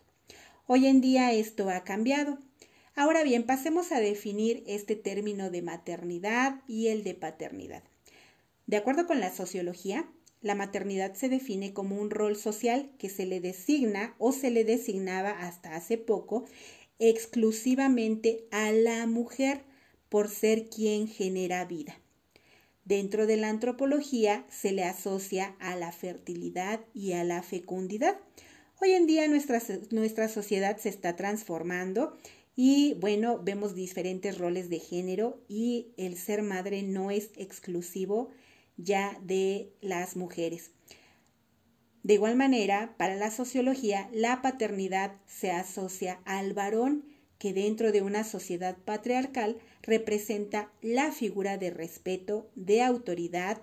Hoy 0.69 0.87
en 0.87 1.01
día 1.01 1.33
esto 1.33 1.69
ha 1.71 1.83
cambiado 1.83 2.39
Ahora 3.01 3.23
bien, 3.23 3.45
pasemos 3.45 3.93
a 3.93 3.99
definir 3.99 4.63
este 4.67 4.95
término 4.95 5.49
de 5.49 5.63
maternidad 5.63 6.61
y 6.69 6.89
el 6.89 7.03
de 7.03 7.15
paternidad. 7.15 7.83
De 8.67 8.77
acuerdo 8.77 9.07
con 9.07 9.21
la 9.21 9.35
sociología, 9.35 10.07
la 10.43 10.55
maternidad 10.55 11.15
se 11.15 11.31
define 11.31 11.73
como 11.73 11.99
un 11.99 12.11
rol 12.11 12.37
social 12.37 12.91
que 12.99 13.09
se 13.09 13.25
le 13.25 13.41
designa 13.41 14.15
o 14.19 14.33
se 14.33 14.51
le 14.51 14.65
designaba 14.65 15.31
hasta 15.31 15.77
hace 15.77 15.97
poco 15.97 16.45
exclusivamente 16.99 18.45
a 18.51 18.71
la 18.71 19.07
mujer 19.07 19.63
por 20.11 20.29
ser 20.29 20.69
quien 20.69 21.09
genera 21.09 21.65
vida. 21.65 21.99
Dentro 22.85 23.27
de 23.27 23.39
la 23.39 23.49
antropología 23.49 24.45
se 24.51 24.73
le 24.73 24.85
asocia 24.85 25.57
a 25.59 25.75
la 25.75 25.93
fertilidad 25.93 26.81
y 26.93 27.13
a 27.13 27.25
la 27.25 27.43
fecundidad. 27.43 28.19
Hoy 28.79 28.93
en 28.93 29.07
día 29.07 29.27
nuestra, 29.27 29.63
nuestra 29.91 30.29
sociedad 30.29 30.77
se 30.77 30.91
está 30.91 31.17
transformando 31.17 32.19
y 32.63 32.93
bueno, 33.01 33.41
vemos 33.43 33.75
diferentes 33.75 34.37
roles 34.37 34.69
de 34.69 34.81
género 34.81 35.43
y 35.49 35.95
el 35.97 36.19
ser 36.19 36.43
madre 36.43 36.83
no 36.83 37.11
es 37.11 37.31
exclusivo 37.37 38.29
ya 38.77 39.19
de 39.23 39.73
las 39.81 40.15
mujeres. 40.15 40.71
De 42.03 42.13
igual 42.13 42.37
manera, 42.37 42.97
para 42.99 43.15
la 43.15 43.31
sociología, 43.31 44.11
la 44.13 44.43
paternidad 44.43 45.17
se 45.27 45.51
asocia 45.51 46.21
al 46.27 46.53
varón 46.53 47.07
que 47.39 47.55
dentro 47.55 47.93
de 47.93 48.03
una 48.03 48.25
sociedad 48.25 48.77
patriarcal 48.77 49.57
representa 49.81 50.71
la 50.83 51.13
figura 51.13 51.57
de 51.57 51.71
respeto, 51.71 52.51
de 52.57 52.83
autoridad, 52.83 53.63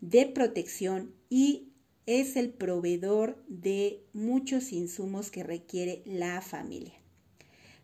de 0.00 0.24
protección 0.24 1.16
y 1.28 1.72
es 2.06 2.36
el 2.36 2.50
proveedor 2.50 3.42
de 3.48 4.04
muchos 4.12 4.70
insumos 4.70 5.32
que 5.32 5.42
requiere 5.42 6.04
la 6.06 6.40
familia. 6.42 7.05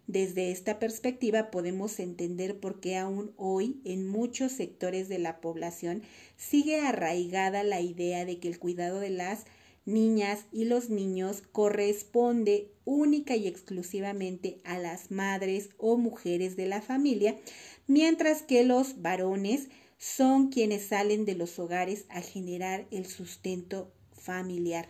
Desde 0.06 0.50
esta 0.50 0.78
perspectiva 0.78 1.50
podemos 1.50 2.00
entender 2.00 2.58
por 2.58 2.80
qué 2.80 2.96
aún 2.96 3.32
hoy 3.36 3.80
en 3.84 4.08
muchos 4.08 4.52
sectores 4.52 5.08
de 5.08 5.18
la 5.18 5.40
población 5.40 6.02
sigue 6.36 6.80
arraigada 6.80 7.62
la 7.62 7.80
idea 7.80 8.24
de 8.24 8.38
que 8.38 8.48
el 8.48 8.58
cuidado 8.58 8.98
de 8.98 9.10
las 9.10 9.44
niñas 9.84 10.44
y 10.52 10.64
los 10.64 10.90
niños 10.90 11.42
corresponde 11.52 12.72
única 12.84 13.36
y 13.36 13.46
exclusivamente 13.46 14.60
a 14.64 14.78
las 14.78 15.10
madres 15.10 15.70
o 15.78 15.96
mujeres 15.96 16.56
de 16.56 16.66
la 16.66 16.82
familia, 16.82 17.38
mientras 17.86 18.42
que 18.42 18.64
los 18.64 19.02
varones 19.02 19.68
son 19.98 20.48
quienes 20.50 20.86
salen 20.86 21.24
de 21.24 21.36
los 21.36 21.58
hogares 21.58 22.06
a 22.08 22.20
generar 22.20 22.86
el 22.90 23.06
sustento 23.06 23.92
familiar. 24.12 24.88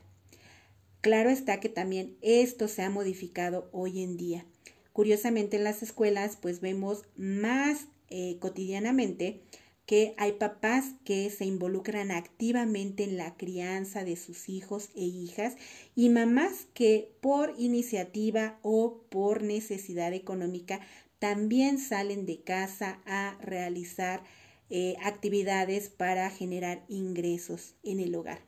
Claro 1.02 1.30
está 1.30 1.60
que 1.60 1.68
también 1.68 2.16
esto 2.22 2.68
se 2.68 2.82
ha 2.82 2.88
modificado 2.90 3.68
hoy 3.72 4.02
en 4.02 4.16
día. 4.16 4.46
Curiosamente 4.92 5.56
en 5.56 5.64
las 5.64 5.82
escuelas 5.82 6.36
pues 6.40 6.60
vemos 6.60 7.04
más 7.16 7.86
eh, 8.10 8.36
cotidianamente 8.40 9.40
que 9.86 10.14
hay 10.16 10.32
papás 10.32 10.94
que 11.04 11.28
se 11.30 11.44
involucran 11.44 12.10
activamente 12.10 13.04
en 13.04 13.16
la 13.16 13.36
crianza 13.36 14.04
de 14.04 14.16
sus 14.16 14.48
hijos 14.48 14.90
e 14.94 15.02
hijas 15.02 15.56
y 15.96 16.08
mamás 16.08 16.66
que 16.72 17.12
por 17.20 17.54
iniciativa 17.58 18.58
o 18.62 19.02
por 19.08 19.42
necesidad 19.42 20.12
económica 20.12 20.80
también 21.18 21.78
salen 21.78 22.26
de 22.26 22.42
casa 22.42 23.00
a 23.06 23.36
realizar 23.40 24.22
eh, 24.70 24.96
actividades 25.02 25.88
para 25.88 26.30
generar 26.30 26.84
ingresos 26.88 27.74
en 27.82 28.00
el 28.00 28.14
hogar. 28.14 28.40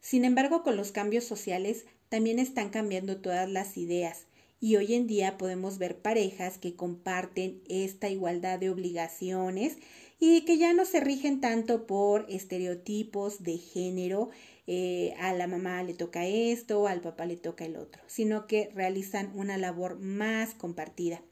Sin 0.00 0.24
embargo, 0.24 0.62
con 0.62 0.76
los 0.76 0.92
cambios 0.92 1.24
sociales 1.24 1.84
también 2.08 2.38
están 2.38 2.70
cambiando 2.70 3.20
todas 3.20 3.48
las 3.50 3.76
ideas 3.76 4.27
y 4.60 4.76
hoy 4.76 4.94
en 4.94 5.06
día 5.06 5.38
podemos 5.38 5.78
ver 5.78 5.98
parejas 5.98 6.58
que 6.58 6.74
comparten 6.74 7.62
esta 7.68 8.08
igualdad 8.08 8.58
de 8.58 8.70
obligaciones 8.70 9.76
y 10.18 10.44
que 10.44 10.58
ya 10.58 10.72
no 10.72 10.84
se 10.84 11.00
rigen 11.00 11.40
tanto 11.40 11.86
por 11.86 12.26
estereotipos 12.28 13.42
de 13.42 13.58
género, 13.58 14.30
eh, 14.66 15.14
a 15.18 15.32
la 15.32 15.46
mamá 15.46 15.82
le 15.82 15.94
toca 15.94 16.26
esto, 16.26 16.88
al 16.88 17.00
papá 17.00 17.24
le 17.24 17.36
toca 17.36 17.64
el 17.64 17.76
otro, 17.76 18.02
sino 18.06 18.46
que 18.46 18.70
realizan 18.74 19.32
una 19.34 19.56
labor 19.56 19.98
más 19.98 20.54
compartida. 20.54 21.22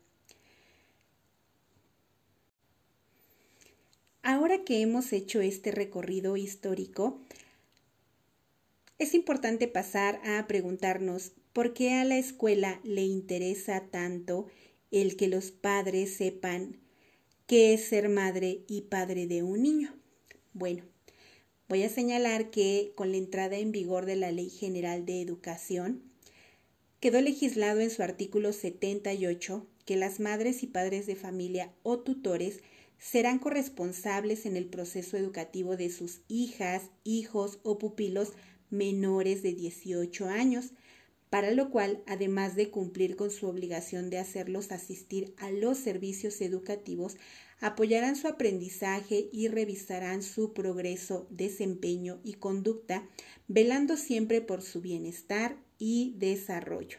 Ahora 4.22 4.64
que 4.64 4.80
hemos 4.80 5.12
hecho 5.12 5.40
este 5.40 5.70
recorrido 5.70 6.36
histórico, 6.36 7.20
es 8.98 9.14
importante 9.14 9.68
pasar 9.68 10.20
a 10.24 10.46
preguntarnos 10.46 11.32
¿Por 11.56 11.72
qué 11.72 11.94
a 11.94 12.04
la 12.04 12.18
escuela 12.18 12.82
le 12.84 13.00
interesa 13.00 13.86
tanto 13.90 14.46
el 14.90 15.16
que 15.16 15.26
los 15.26 15.52
padres 15.52 16.14
sepan 16.14 16.76
qué 17.46 17.72
es 17.72 17.82
ser 17.86 18.10
madre 18.10 18.60
y 18.68 18.82
padre 18.82 19.26
de 19.26 19.42
un 19.42 19.62
niño? 19.62 19.94
Bueno, 20.52 20.84
voy 21.66 21.82
a 21.82 21.88
señalar 21.88 22.50
que 22.50 22.92
con 22.94 23.10
la 23.10 23.16
entrada 23.16 23.56
en 23.56 23.72
vigor 23.72 24.04
de 24.04 24.16
la 24.16 24.32
Ley 24.32 24.50
General 24.50 25.06
de 25.06 25.22
Educación, 25.22 26.02
quedó 27.00 27.22
legislado 27.22 27.80
en 27.80 27.88
su 27.88 28.02
artículo 28.02 28.52
78 28.52 29.66
que 29.86 29.96
las 29.96 30.20
madres 30.20 30.62
y 30.62 30.66
padres 30.66 31.06
de 31.06 31.16
familia 31.16 31.72
o 31.82 32.00
tutores 32.00 32.60
serán 32.98 33.38
corresponsables 33.38 34.44
en 34.44 34.58
el 34.58 34.66
proceso 34.66 35.16
educativo 35.16 35.78
de 35.78 35.88
sus 35.88 36.20
hijas, 36.28 36.90
hijos 37.02 37.60
o 37.62 37.78
pupilos 37.78 38.34
menores 38.68 39.42
de 39.42 39.54
18 39.54 40.28
años, 40.28 40.72
para 41.30 41.50
lo 41.50 41.70
cual, 41.70 42.02
además 42.06 42.54
de 42.54 42.70
cumplir 42.70 43.16
con 43.16 43.30
su 43.30 43.46
obligación 43.46 44.10
de 44.10 44.18
hacerlos 44.18 44.70
asistir 44.70 45.34
a 45.38 45.50
los 45.50 45.78
servicios 45.78 46.40
educativos, 46.40 47.16
apoyarán 47.60 48.16
su 48.16 48.28
aprendizaje 48.28 49.28
y 49.32 49.48
revisarán 49.48 50.22
su 50.22 50.52
progreso, 50.52 51.26
desempeño 51.30 52.20
y 52.22 52.34
conducta, 52.34 53.08
velando 53.48 53.96
siempre 53.96 54.40
por 54.40 54.62
su 54.62 54.80
bienestar 54.80 55.56
y 55.78 56.14
desarrollo. 56.18 56.98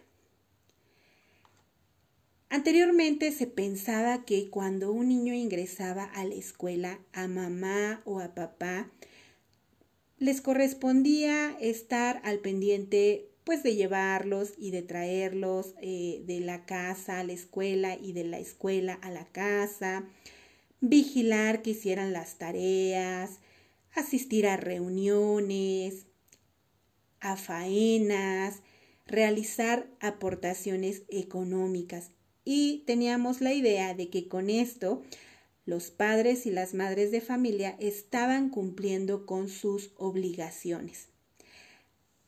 Anteriormente 2.50 3.32
se 3.34 3.46
pensaba 3.46 4.24
que 4.24 4.50
cuando 4.50 4.92
un 4.92 5.10
niño 5.10 5.34
ingresaba 5.34 6.06
a 6.06 6.24
la 6.24 6.36
escuela, 6.36 7.00
a 7.12 7.28
mamá 7.28 8.02
o 8.06 8.20
a 8.20 8.34
papá, 8.34 8.90
les 10.18 10.42
correspondía 10.42 11.58
estar 11.60 12.22
al 12.24 12.40
pendiente 12.40 13.30
pues 13.48 13.64
de 13.64 13.76
llevarlos 13.76 14.56
y 14.58 14.72
de 14.72 14.82
traerlos 14.82 15.74
eh, 15.82 16.22
de 16.26 16.42
la 16.42 16.66
casa 16.66 17.22
a 17.22 17.24
la 17.24 17.32
escuela 17.32 17.96
y 17.96 18.12
de 18.12 18.26
la 18.26 18.40
escuela 18.40 18.96
a 18.96 19.10
la 19.10 19.24
casa, 19.24 20.06
vigilar 20.82 21.62
que 21.62 21.70
hicieran 21.70 22.12
las 22.12 22.38
tareas, 22.38 23.40
asistir 23.96 24.48
a 24.48 24.58
reuniones, 24.58 26.08
a 27.22 27.38
faenas, 27.38 28.64
realizar 29.06 29.88
aportaciones 30.02 31.04
económicas. 31.08 32.12
Y 32.44 32.84
teníamos 32.86 33.40
la 33.40 33.54
idea 33.54 33.94
de 33.94 34.10
que 34.10 34.28
con 34.28 34.50
esto 34.50 35.04
los 35.64 35.90
padres 35.90 36.46
y 36.46 36.52
las 36.52 36.74
madres 36.74 37.12
de 37.12 37.22
familia 37.22 37.78
estaban 37.80 38.50
cumpliendo 38.50 39.26
con 39.26 39.48
sus 39.48 39.94
obligaciones. 39.96 41.08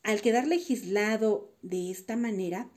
Al 0.04 0.22
quedar 0.22 0.48
legislado 0.48 1.54
de 1.62 1.92
esta 1.92 2.16
manera, 2.16 2.72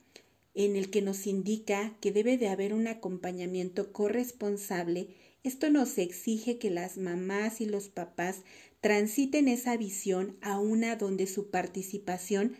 en 0.54 0.76
el 0.76 0.90
que 0.90 1.02
nos 1.02 1.26
indica 1.26 1.96
que 2.00 2.12
debe 2.12 2.36
de 2.36 2.48
haber 2.48 2.74
un 2.74 2.86
acompañamiento 2.86 3.92
corresponsable, 3.92 5.14
esto 5.44 5.70
nos 5.70 5.98
exige 5.98 6.58
que 6.58 6.70
las 6.70 6.98
mamás 6.98 7.60
y 7.60 7.66
los 7.66 7.88
papás 7.88 8.42
transiten 8.80 9.48
esa 9.48 9.76
visión 9.76 10.36
a 10.40 10.58
una 10.58 10.96
donde 10.96 11.26
su 11.26 11.50
participación 11.50 12.56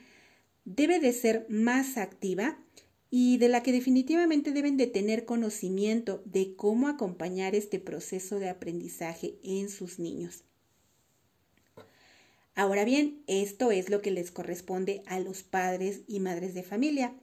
debe 0.64 1.00
de 1.00 1.12
ser 1.12 1.46
más 1.48 1.96
activa 1.96 2.58
y 3.10 3.36
de 3.38 3.48
la 3.48 3.62
que 3.62 3.72
definitivamente 3.72 4.52
deben 4.52 4.76
de 4.76 4.86
tener 4.86 5.26
conocimiento 5.26 6.22
de 6.24 6.56
cómo 6.56 6.88
acompañar 6.88 7.54
este 7.54 7.78
proceso 7.78 8.38
de 8.38 8.48
aprendizaje 8.48 9.38
en 9.42 9.68
sus 9.68 9.98
niños. 9.98 10.44
Ahora 12.54 12.84
bien, 12.84 13.22
esto 13.26 13.70
es 13.70 13.88
lo 13.88 14.02
que 14.02 14.10
les 14.10 14.30
corresponde 14.30 15.02
a 15.06 15.18
los 15.20 15.42
padres 15.42 16.02
y 16.06 16.20
madres 16.20 16.54
de 16.54 16.62
familia. 16.62 17.14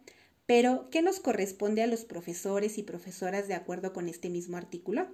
Pero, 0.48 0.90
¿qué 0.90 1.04
nos 1.04 1.20
corresponde 1.20 1.84
a 1.84 1.88
los 1.88 2.06
profesores 2.06 2.80
y 2.80 2.84
profesoras 2.84 3.48
de 3.48 3.54
acuerdo 3.54 3.94
con 3.94 4.10
este 4.10 4.30
mismo 4.30 4.58
artículo? 4.58 5.08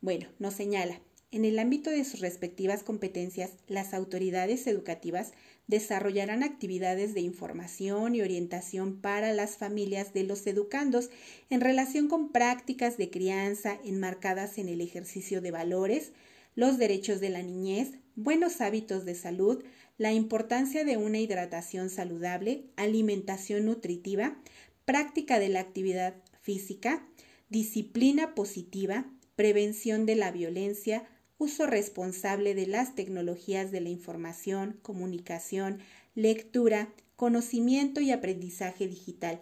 Bueno, 0.00 0.28
nos 0.38 0.54
señala, 0.54 1.00
en 1.32 1.44
el 1.44 1.58
ámbito 1.58 1.90
de 1.90 2.04
sus 2.04 2.20
respectivas 2.20 2.82
competencias, 2.84 3.52
las 3.66 3.94
autoridades 3.94 4.66
educativas 4.66 5.32
desarrollarán 5.66 6.42
actividades 6.42 7.14
de 7.14 7.22
información 7.22 8.14
y 8.14 8.20
orientación 8.20 9.00
para 9.00 9.32
las 9.32 9.56
familias 9.56 10.12
de 10.12 10.24
los 10.24 10.46
educandos 10.46 11.08
en 11.50 11.60
relación 11.60 12.06
con 12.06 12.30
prácticas 12.30 12.98
de 12.98 13.10
crianza 13.10 13.78
enmarcadas 13.82 14.58
en 14.58 14.68
el 14.68 14.80
ejercicio 14.80 15.40
de 15.40 15.50
valores, 15.50 16.12
los 16.54 16.78
derechos 16.78 17.18
de 17.20 17.30
la 17.30 17.42
niñez, 17.42 17.92
buenos 18.16 18.60
hábitos 18.60 19.04
de 19.04 19.14
salud, 19.14 19.62
la 19.98 20.12
importancia 20.12 20.84
de 20.84 20.96
una 20.96 21.18
hidratación 21.18 21.90
saludable, 21.90 22.64
alimentación 22.76 23.66
nutritiva, 23.66 24.36
práctica 24.84 25.38
de 25.38 25.48
la 25.48 25.60
actividad 25.60 26.14
física, 26.40 27.06
disciplina 27.48 28.34
positiva, 28.34 29.06
prevención 29.36 30.06
de 30.06 30.16
la 30.16 30.30
violencia, 30.30 31.08
uso 31.38 31.66
responsable 31.66 32.54
de 32.54 32.66
las 32.66 32.94
tecnologías 32.94 33.70
de 33.70 33.80
la 33.80 33.88
información, 33.88 34.78
comunicación, 34.82 35.80
lectura, 36.14 36.92
conocimiento 37.16 38.00
y 38.00 38.10
aprendizaje 38.10 38.88
digital, 38.88 39.40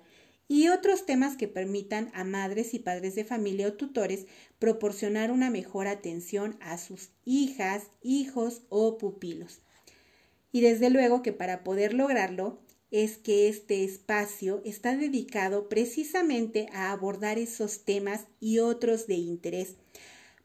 y 0.50 0.66
otros 0.66 1.06
temas 1.06 1.36
que 1.36 1.46
permitan 1.46 2.10
a 2.12 2.24
madres 2.24 2.74
y 2.74 2.80
padres 2.80 3.14
de 3.14 3.24
familia 3.24 3.68
o 3.68 3.74
tutores 3.74 4.26
proporcionar 4.58 5.30
una 5.30 5.48
mejor 5.48 5.86
atención 5.86 6.56
a 6.60 6.76
sus 6.76 7.10
hijas, 7.24 7.84
hijos 8.02 8.62
o 8.68 8.98
pupilos. 8.98 9.60
Y 10.50 10.60
desde 10.62 10.90
luego 10.90 11.22
que 11.22 11.32
para 11.32 11.62
poder 11.62 11.94
lograrlo 11.94 12.58
es 12.90 13.16
que 13.16 13.48
este 13.48 13.84
espacio 13.84 14.60
está 14.64 14.96
dedicado 14.96 15.68
precisamente 15.68 16.66
a 16.72 16.90
abordar 16.90 17.38
esos 17.38 17.84
temas 17.84 18.26
y 18.40 18.58
otros 18.58 19.06
de 19.06 19.14
interés, 19.14 19.76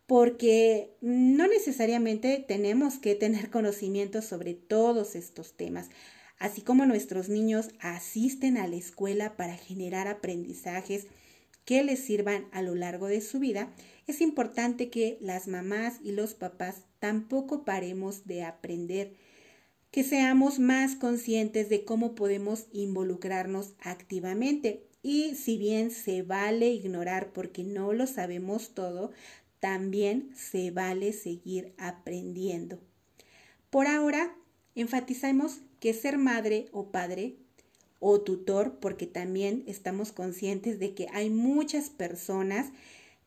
porque 0.06 0.92
no 1.02 1.48
necesariamente 1.48 2.46
tenemos 2.48 3.00
que 3.00 3.16
tener 3.16 3.50
conocimiento 3.50 4.22
sobre 4.22 4.54
todos 4.54 5.16
estos 5.16 5.54
temas. 5.54 5.90
Así 6.38 6.62
como 6.62 6.86
nuestros 6.86 7.30
niños 7.30 7.70
asisten 7.80 8.58
a 8.58 8.68
la 8.68 8.76
escuela 8.76 9.38
para 9.38 9.56
generar 9.56 10.08
aprendizajes 10.08 11.08
que 11.64 11.84
les 11.84 12.00
sirvan 12.00 12.48
a 12.52 12.62
lo 12.62 12.76
largo 12.76 13.08
de 13.08 13.22
su 13.22 13.40
vida, 13.40 13.74
es 14.08 14.22
importante 14.22 14.90
que 14.90 15.18
las 15.20 15.48
mamás 15.48 16.00
y 16.04 16.12
los 16.12 16.36
papás 16.36 16.84
tampoco 17.00 17.66
paremos 17.66 18.26
de 18.26 18.44
aprender 18.44 19.14
que 19.96 20.04
seamos 20.04 20.60
más 20.60 20.96
conscientes 20.98 21.70
de 21.70 21.86
cómo 21.86 22.16
podemos 22.16 22.66
involucrarnos 22.74 23.76
activamente. 23.80 24.86
Y 25.02 25.36
si 25.36 25.58
bien 25.58 25.90
se 25.90 26.22
vale 26.22 26.68
ignorar 26.68 27.32
porque 27.32 27.64
no 27.64 27.94
lo 27.94 28.06
sabemos 28.06 28.74
todo, 28.74 29.12
también 29.62 30.32
se 30.36 30.70
vale 30.70 31.14
seguir 31.14 31.74
aprendiendo. 31.78 32.82
Por 33.70 33.88
ahora, 33.88 34.36
enfatizamos 34.76 35.62
que 35.80 35.94
ser 35.94 36.18
madre 36.18 36.68
o 36.72 36.92
padre 36.92 37.36
o 38.00 38.22
tutor, 38.22 38.78
porque 38.80 39.08
también 39.08 39.64
estamos 39.68 40.12
conscientes 40.12 40.80
de 40.80 40.94
que 40.94 41.08
hay 41.14 41.30
muchas 41.30 41.90
personas 41.90 42.72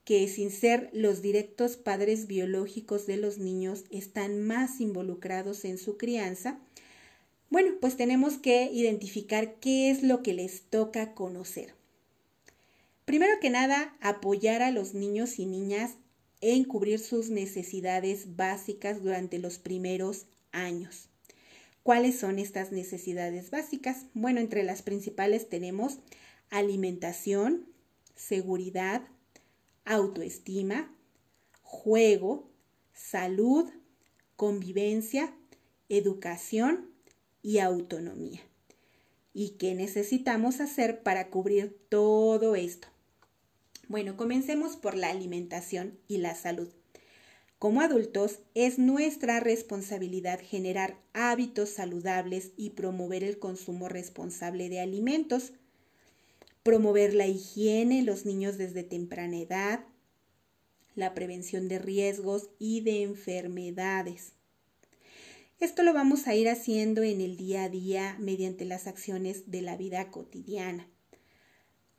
que 0.05 0.27
sin 0.29 0.51
ser 0.51 0.89
los 0.93 1.21
directos 1.21 1.77
padres 1.77 2.27
biológicos 2.27 3.07
de 3.07 3.19
los 3.19 3.39
niños 3.39 3.85
están 3.91 4.41
más 4.41 4.81
involucrados 4.81 5.65
en 5.65 5.77
su 5.77 5.99
crianza, 5.99 6.59
bueno, 7.51 7.73
pues 7.81 7.97
tenemos 7.97 8.39
que 8.39 8.71
identificar 8.73 9.57
qué 9.57 9.91
es 9.91 10.03
lo 10.03 10.23
que 10.23 10.35
les 10.35 10.63
toca 10.63 11.15
conocer. 11.15 11.75
Primero 13.05 13.41
que 13.41 13.49
nada, 13.49 13.97
apoyar 14.01 14.61
a 14.61 14.71
los 14.71 14.93
niños 14.93 15.39
y 15.39 15.47
niñas 15.47 15.97
en 16.41 16.65
cubrir 16.65 16.99
sus 16.99 17.31
necesidades 17.31 18.37
básicas 18.37 19.03
durante 19.03 19.39
los 19.39 19.59
primeros 19.59 20.27
años. 20.53 21.08
¿Cuáles 21.89 22.19
son 22.19 22.39
estas 22.39 22.71
necesidades 22.71 23.51
básicas? 23.51 24.05
Bueno, 24.13 24.41
entre 24.41 24.63
las 24.63 24.83
principales 24.83 25.49
tenemos 25.49 26.01
alimentación, 26.51 27.65
seguridad, 28.15 29.09
autoestima, 29.87 30.95
juego, 31.63 32.51
salud, 32.93 33.71
convivencia, 34.37 35.35
educación 35.89 36.91
y 37.41 37.61
autonomía. 37.61 38.43
¿Y 39.33 39.53
qué 39.53 39.75
necesitamos 39.75 40.61
hacer 40.61 41.03
para 41.03 41.31
cubrir 41.31 41.75
todo 41.89 42.55
esto? 42.55 42.89
Bueno, 43.89 44.19
comencemos 44.19 44.77
por 44.77 44.95
la 44.95 45.09
alimentación 45.09 45.99
y 46.07 46.19
la 46.19 46.35
salud. 46.35 46.69
Como 47.59 47.81
adultos, 47.81 48.41
es 48.55 48.79
nuestra 48.79 49.41
responsabilidad 49.41 50.41
generar 50.43 51.01
hábitos 51.13 51.71
saludables 51.71 52.53
y 52.57 52.71
promover 52.71 53.25
el 53.25 53.39
consumo 53.39 53.89
responsable 53.89 54.69
de 54.69 54.81
alimentos 54.81 55.53
promover 56.69 57.15
la 57.15 57.27
higiene 57.27 58.01
en 58.01 58.05
los 58.05 58.27
niños 58.27 58.59
desde 58.59 58.83
temprana 58.83 59.39
edad, 59.39 59.87
la 60.95 61.15
prevención 61.15 61.67
de 61.67 61.79
riesgos 61.79 62.51
y 62.59 62.83
de 62.83 63.05
enfermedades. 63.05 64.35
Esto 65.61 65.83
lo 65.83 65.95
vamos 65.95 66.27
a 66.27 66.35
ir 66.35 66.47
haciendo 66.47 67.03
en 67.03 67.23
el 67.23 67.39
día 67.39 67.65
a 67.65 67.69
día 67.71 68.17
mediante 68.21 68.67
las 68.67 68.87
acciones 68.87 69.51
de 69.51 69.63
la 69.63 69.79
vida 69.79 70.11
cotidiana. 70.11 70.87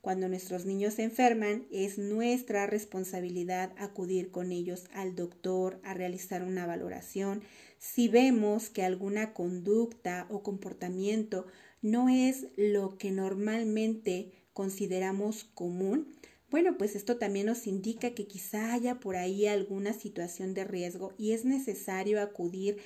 Cuando 0.01 0.29
nuestros 0.29 0.65
niños 0.65 0.93
se 0.93 1.03
enferman, 1.03 1.67
es 1.71 1.97
nuestra 1.97 2.65
responsabilidad 2.67 3.73
acudir 3.77 4.31
con 4.31 4.53
ellos 4.53 4.85
al 4.93 5.13
doctor 5.13 5.81
a 5.83 5.93
realizar 5.93 6.43
una 6.43 6.65
valoración. 6.65 7.41
Si 7.79 8.07
vemos 8.07 8.69
que 8.69 8.83
alguna 8.83 9.33
conducta 9.33 10.25
o 10.29 10.41
comportamiento 10.41 11.47
no 11.81 12.07
es 12.07 12.47
lo 12.55 12.97
que 12.97 13.11
normalmente 13.11 14.31
consideramos 14.53 15.43
común, 15.43 16.07
bueno, 16.49 16.77
pues 16.77 16.95
esto 16.95 17.17
también 17.17 17.45
nos 17.45 17.67
indica 17.67 18.11
que 18.11 18.25
quizá 18.25 18.73
haya 18.73 18.99
por 18.99 19.17
ahí 19.17 19.47
alguna 19.47 19.93
situación 19.93 20.53
de 20.53 20.63
riesgo 20.63 21.13
y 21.17 21.33
es 21.33 21.45
necesario 21.45 22.21
acudir 22.21 22.77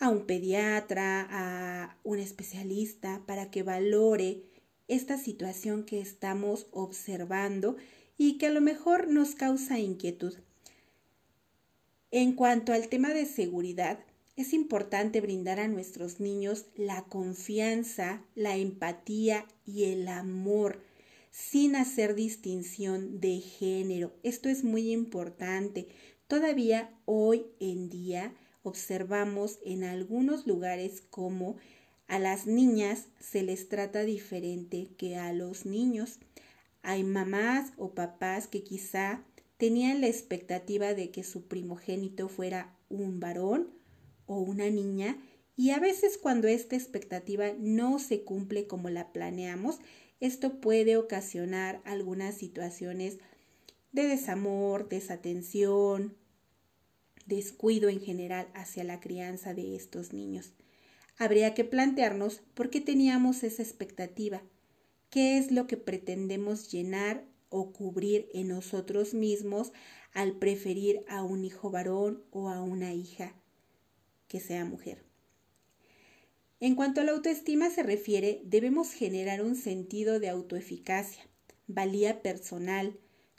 a 0.00 0.10
un 0.10 0.26
pediatra, 0.26 1.26
a 1.30 1.98
un 2.04 2.18
especialista 2.18 3.22
para 3.26 3.50
que 3.50 3.62
valore 3.62 4.42
esta 4.88 5.18
situación 5.18 5.84
que 5.84 6.00
estamos 6.00 6.66
observando 6.72 7.76
y 8.16 8.38
que 8.38 8.46
a 8.46 8.50
lo 8.50 8.60
mejor 8.60 9.08
nos 9.08 9.34
causa 9.34 9.78
inquietud. 9.78 10.34
En 12.10 12.32
cuanto 12.32 12.72
al 12.72 12.88
tema 12.88 13.10
de 13.10 13.26
seguridad, 13.26 14.00
es 14.36 14.52
importante 14.52 15.20
brindar 15.20 15.60
a 15.60 15.68
nuestros 15.68 16.20
niños 16.20 16.66
la 16.76 17.04
confianza, 17.04 18.22
la 18.34 18.56
empatía 18.56 19.46
y 19.66 19.84
el 19.84 20.08
amor 20.08 20.80
sin 21.30 21.76
hacer 21.76 22.14
distinción 22.14 23.20
de 23.20 23.40
género. 23.40 24.12
Esto 24.22 24.48
es 24.48 24.64
muy 24.64 24.92
importante. 24.92 25.88
Todavía 26.26 26.90
hoy 27.04 27.46
en 27.60 27.88
día 27.88 28.34
observamos 28.62 29.58
en 29.64 29.84
algunos 29.84 30.46
lugares 30.46 31.02
como 31.10 31.56
a 32.08 32.18
las 32.18 32.46
niñas 32.46 33.04
se 33.20 33.42
les 33.42 33.68
trata 33.68 34.02
diferente 34.02 34.88
que 34.96 35.16
a 35.16 35.32
los 35.32 35.66
niños. 35.66 36.18
Hay 36.82 37.04
mamás 37.04 37.72
o 37.76 37.90
papás 37.90 38.48
que 38.48 38.64
quizá 38.64 39.22
tenían 39.58 40.00
la 40.00 40.08
expectativa 40.08 40.94
de 40.94 41.10
que 41.10 41.22
su 41.22 41.42
primogénito 41.42 42.28
fuera 42.28 42.74
un 42.88 43.20
varón 43.20 43.68
o 44.26 44.40
una 44.40 44.70
niña 44.70 45.18
y 45.56 45.70
a 45.70 45.80
veces 45.80 46.18
cuando 46.18 46.48
esta 46.48 46.76
expectativa 46.76 47.52
no 47.58 47.98
se 47.98 48.22
cumple 48.22 48.66
como 48.66 48.90
la 48.90 49.12
planeamos, 49.12 49.80
esto 50.20 50.60
puede 50.60 50.96
ocasionar 50.96 51.82
algunas 51.84 52.36
situaciones 52.36 53.18
de 53.92 54.04
desamor, 54.04 54.88
desatención, 54.88 56.14
descuido 57.26 57.88
en 57.88 58.00
general 58.00 58.48
hacia 58.54 58.84
la 58.84 59.00
crianza 59.00 59.52
de 59.52 59.74
estos 59.76 60.12
niños. 60.12 60.52
Habría 61.18 61.52
que 61.52 61.64
plantearnos 61.64 62.42
por 62.54 62.70
qué 62.70 62.80
teníamos 62.80 63.42
esa 63.42 63.62
expectativa, 63.62 64.40
qué 65.10 65.36
es 65.36 65.50
lo 65.50 65.66
que 65.66 65.76
pretendemos 65.76 66.70
llenar 66.70 67.24
o 67.48 67.72
cubrir 67.72 68.28
en 68.32 68.48
nosotros 68.48 69.14
mismos 69.14 69.72
al 70.12 70.38
preferir 70.38 71.04
a 71.08 71.22
un 71.24 71.44
hijo 71.44 71.70
varón 71.70 72.22
o 72.30 72.48
a 72.48 72.62
una 72.62 72.94
hija 72.94 73.34
que 74.28 74.38
sea 74.38 74.64
mujer. 74.64 75.04
En 76.60 76.74
cuanto 76.74 77.00
a 77.00 77.04
la 77.04 77.12
autoestima 77.12 77.70
se 77.70 77.82
refiere, 77.82 78.42
debemos 78.44 78.92
generar 78.92 79.42
un 79.42 79.56
sentido 79.56 80.20
de 80.20 80.28
autoeficacia, 80.28 81.26
valía 81.66 82.22
personal, 82.22 82.98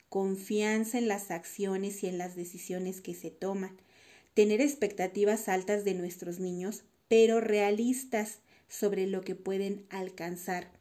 confianza 0.10 0.98
en 0.98 1.08
las 1.08 1.30
acciones 1.30 2.04
y 2.04 2.08
en 2.08 2.18
las 2.18 2.36
decisiones 2.36 3.02
que 3.02 3.14
se 3.14 3.30
toman, 3.30 3.78
tener 4.34 4.62
expectativas 4.62 5.50
altas 5.50 5.84
de 5.84 5.94
nuestros 5.94 6.40
niños, 6.40 6.84
pero 7.10 7.42
realistas 7.42 8.40
sobre 8.70 9.08
lo 9.08 9.22
que 9.22 9.36
pueden 9.36 9.86
alcanzar. 9.90 10.72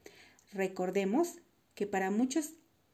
Recordemos 0.52 1.38
que 1.74 1.88
para 1.88 2.12
muchos 2.12 2.50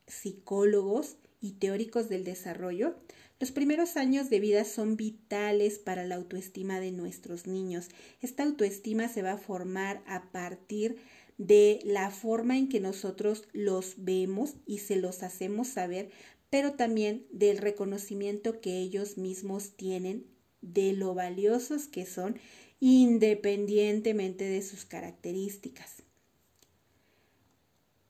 psicólogos 0.07 1.17
y 1.41 1.53
teóricos 1.53 2.09
del 2.09 2.25
desarrollo, 2.25 2.97
los 3.41 3.51
primeros 3.51 3.97
años 3.97 4.31
de 4.31 4.41
vida 4.41 4.65
son 4.65 4.97
vitales 4.97 5.79
para 5.79 6.05
la 6.05 6.15
autoestima 6.15 6.81
de 6.81 6.93
nuestros 6.93 7.47
niños. 7.47 7.89
Esta 8.23 8.45
autoestima 8.45 9.09
se 9.09 9.23
va 9.23 9.33
a 9.33 9.39
formar 9.39 10.03
a 10.07 10.31
partir 10.31 10.97
de 11.37 11.81
la 11.85 12.11
forma 12.11 12.57
en 12.57 12.69
que 12.69 12.81
nosotros 12.81 13.45
los 13.53 13.97
vemos 13.99 14.55
y 14.67 14.79
se 14.79 14.97
los 14.97 15.25
hacemos 15.25 15.67
saber, 15.67 16.11
pero 16.49 16.75
también 16.75 17.27
del 17.33 17.59
reconocimiento 17.59 18.61
que 18.61 18.79
ellos 18.79 19.19
mismos 19.19 19.73
tienen 19.77 20.27
de 20.63 20.93
lo 20.93 21.15
valiosos 21.15 21.89
que 21.89 22.07
son 22.07 22.39
independientemente 22.87 24.45
de 24.45 24.61
sus 24.61 24.85
características. 24.85 26.03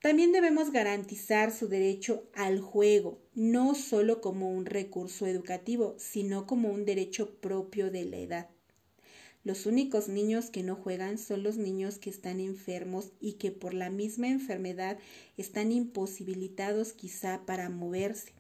También 0.03 0.33
debemos 0.33 0.73
garantizar 0.73 1.53
su 1.53 1.69
derecho 1.69 2.25
al 2.35 2.61
juego, 2.61 3.21
no 3.35 3.77
solo 3.77 4.21
como 4.21 4.51
un 4.51 4.67
recurso 4.67 5.29
educativo, 5.29 5.95
sino 5.99 6.49
como 6.49 6.71
un 6.71 6.85
derecho 6.85 7.37
propio 7.37 7.93
de 7.93 8.05
la 8.05 8.17
edad. 8.17 8.51
Los 9.45 9.67
únicos 9.67 10.09
niños 10.09 10.51
que 10.51 10.65
no 10.65 10.75
juegan 10.75 11.19
son 11.19 11.45
los 11.45 11.57
niños 11.57 11.99
que 11.99 12.11
están 12.11 12.41
enfermos 12.41 13.13
y 13.21 13.35
que 13.35 13.53
por 13.53 13.75
la 13.75 13.91
misma 13.91 14.27
enfermedad 14.27 14.99
están 15.37 15.71
imposibilitados 15.71 16.95
quizá 16.95 17.47
para 17.47 17.71
moverse. 17.71 18.33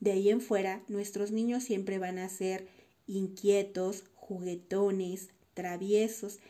De 0.00 0.12
ahí 0.12 0.30
en 0.30 0.40
fuera, 0.40 0.82
nuestros 0.88 1.32
niños 1.32 1.64
siempre 1.64 1.98
van 1.98 2.16
a 2.16 2.30
ser 2.30 2.66
inquietos, 3.06 4.04
juguetones, 4.14 5.28
traviesos 5.54 6.40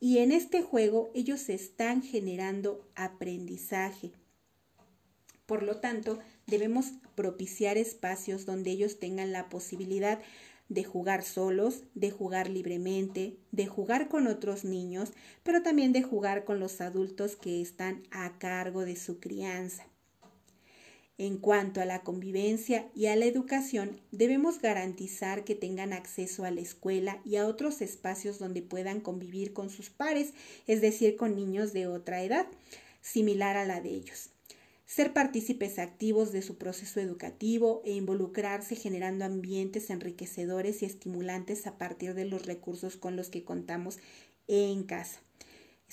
y 0.00 0.18
en 0.18 0.32
este 0.32 0.62
juego 0.62 1.10
ellos 1.14 1.48
están 1.48 2.02
generando 2.02 2.88
aprendizaje. 2.94 4.10
Por 5.46 5.62
lo 5.62 5.78
tanto, 5.78 6.18
debemos 6.46 6.86
propiciar 7.14 7.78
espacios 7.78 8.46
donde 8.46 8.70
ellos 8.70 8.98
tengan 8.98 9.32
la 9.32 9.48
posibilidad 9.48 10.20
de 10.68 10.84
jugar 10.84 11.22
solos, 11.22 11.84
de 11.94 12.10
jugar 12.10 12.48
libremente, 12.48 13.36
de 13.50 13.66
jugar 13.66 14.08
con 14.08 14.26
otros 14.26 14.64
niños, 14.64 15.12
pero 15.42 15.62
también 15.62 15.92
de 15.92 16.02
jugar 16.02 16.44
con 16.44 16.58
los 16.58 16.80
adultos 16.80 17.36
que 17.36 17.60
están 17.60 18.02
a 18.10 18.38
cargo 18.38 18.84
de 18.84 18.96
su 18.96 19.20
crianza. 19.20 19.86
En 21.18 21.36
cuanto 21.36 21.80
a 21.80 21.84
la 21.84 22.02
convivencia 22.02 22.90
y 22.94 23.06
a 23.06 23.16
la 23.16 23.26
educación, 23.26 24.00
debemos 24.12 24.60
garantizar 24.60 25.44
que 25.44 25.54
tengan 25.54 25.92
acceso 25.92 26.44
a 26.44 26.50
la 26.50 26.62
escuela 26.62 27.20
y 27.24 27.36
a 27.36 27.46
otros 27.46 27.82
espacios 27.82 28.38
donde 28.38 28.62
puedan 28.62 29.00
convivir 29.00 29.52
con 29.52 29.68
sus 29.68 29.90
pares, 29.90 30.32
es 30.66 30.80
decir, 30.80 31.16
con 31.16 31.36
niños 31.36 31.72
de 31.72 31.86
otra 31.86 32.22
edad, 32.22 32.46
similar 33.02 33.56
a 33.56 33.66
la 33.66 33.80
de 33.80 33.90
ellos. 33.90 34.30
Ser 34.86 35.12
partícipes 35.12 35.78
activos 35.78 36.32
de 36.32 36.42
su 36.42 36.56
proceso 36.56 37.00
educativo 37.00 37.82
e 37.84 37.92
involucrarse 37.92 38.74
generando 38.74 39.24
ambientes 39.24 39.90
enriquecedores 39.90 40.82
y 40.82 40.86
estimulantes 40.86 41.66
a 41.66 41.78
partir 41.78 42.14
de 42.14 42.24
los 42.24 42.46
recursos 42.46 42.96
con 42.96 43.16
los 43.16 43.28
que 43.28 43.44
contamos 43.44 43.98
en 44.48 44.82
casa. 44.84 45.20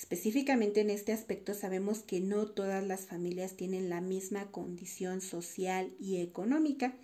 Específicamente 0.00 0.80
en 0.80 0.88
este 0.88 1.12
aspecto 1.12 1.52
sabemos 1.52 1.98
que 1.98 2.20
no 2.20 2.46
todas 2.46 2.82
las 2.82 3.02
familias 3.02 3.54
tienen 3.54 3.90
la 3.90 4.00
misma 4.00 4.50
condición 4.50 5.20
social 5.20 5.92
y 6.00 6.22
económica 6.22 6.94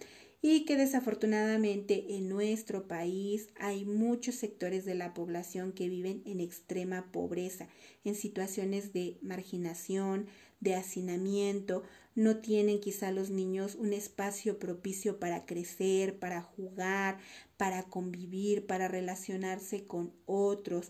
y 0.41 0.65
que 0.65 0.77
desafortunadamente 0.77 2.17
en 2.17 2.31
nuestro 2.31 2.89
país 2.89 3.49
hay 3.57 3.85
muchos 3.85 4.37
sectores 4.37 4.87
de 4.87 4.95
la 4.95 5.13
población 5.13 5.73
que 5.73 5.91
viven 5.91 6.23
en 6.25 6.41
extrema 6.41 7.13
pobreza, 7.13 7.69
en 8.03 8.15
situaciones 8.15 8.95
de 8.95 9.19
marginación, 9.21 10.27
de 10.61 10.75
hacinamiento, 10.75 11.83
no 12.15 12.39
tienen 12.39 12.81
quizá 12.81 13.13
los 13.13 13.29
niños 13.29 13.75
un 13.75 13.93
espacio 13.93 14.59
propicio 14.59 15.21
para 15.21 15.45
crecer, 15.45 16.19
para 16.19 16.41
jugar, 16.41 17.19
para 17.59 17.83
convivir, 17.83 18.67
para 18.67 18.89
relacionarse 18.89 19.85
con 19.85 20.15
otros 20.25 20.89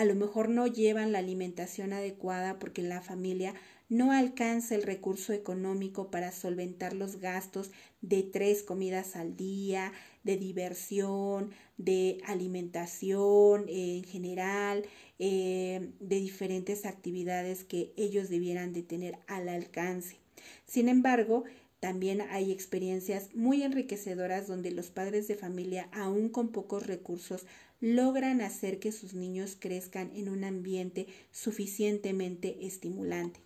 a 0.00 0.06
lo 0.06 0.14
mejor 0.14 0.48
no 0.48 0.66
llevan 0.66 1.12
la 1.12 1.18
alimentación 1.18 1.92
adecuada 1.92 2.58
porque 2.58 2.80
la 2.80 3.02
familia 3.02 3.52
no 3.90 4.12
alcanza 4.12 4.74
el 4.74 4.82
recurso 4.82 5.34
económico 5.34 6.10
para 6.10 6.32
solventar 6.32 6.94
los 6.94 7.16
gastos 7.16 7.70
de 8.00 8.22
tres 8.22 8.62
comidas 8.62 9.14
al 9.14 9.36
día, 9.36 9.92
de 10.24 10.38
diversión, 10.38 11.50
de 11.76 12.16
alimentación 12.24 13.66
en 13.68 14.02
general, 14.04 14.86
eh, 15.18 15.90
de 16.00 16.16
diferentes 16.16 16.86
actividades 16.86 17.64
que 17.64 17.92
ellos 17.98 18.30
debieran 18.30 18.72
de 18.72 18.82
tener 18.82 19.18
al 19.26 19.50
alcance. 19.50 20.16
Sin 20.64 20.88
embargo, 20.88 21.44
también 21.78 22.22
hay 22.22 22.52
experiencias 22.52 23.34
muy 23.34 23.62
enriquecedoras 23.62 24.46
donde 24.46 24.70
los 24.70 24.88
padres 24.90 25.28
de 25.28 25.34
familia, 25.34 25.90
aún 25.92 26.30
con 26.30 26.52
pocos 26.52 26.86
recursos, 26.86 27.44
logran 27.80 28.40
hacer 28.40 28.78
que 28.78 28.92
sus 28.92 29.14
niños 29.14 29.56
crezcan 29.58 30.10
en 30.14 30.28
un 30.28 30.44
ambiente 30.44 31.06
suficientemente 31.32 32.66
estimulante. 32.66 33.40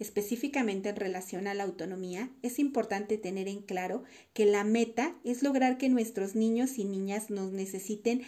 Específicamente 0.00 0.88
en 0.88 0.96
relación 0.96 1.46
a 1.46 1.54
la 1.54 1.62
autonomía, 1.62 2.30
es 2.42 2.58
importante 2.58 3.16
tener 3.16 3.46
en 3.46 3.62
claro 3.62 4.02
que 4.32 4.44
la 4.44 4.64
meta 4.64 5.14
es 5.22 5.42
lograr 5.42 5.78
que 5.78 5.88
nuestros 5.88 6.34
niños 6.34 6.78
y 6.78 6.84
niñas 6.84 7.30
nos 7.30 7.52
necesiten 7.52 8.22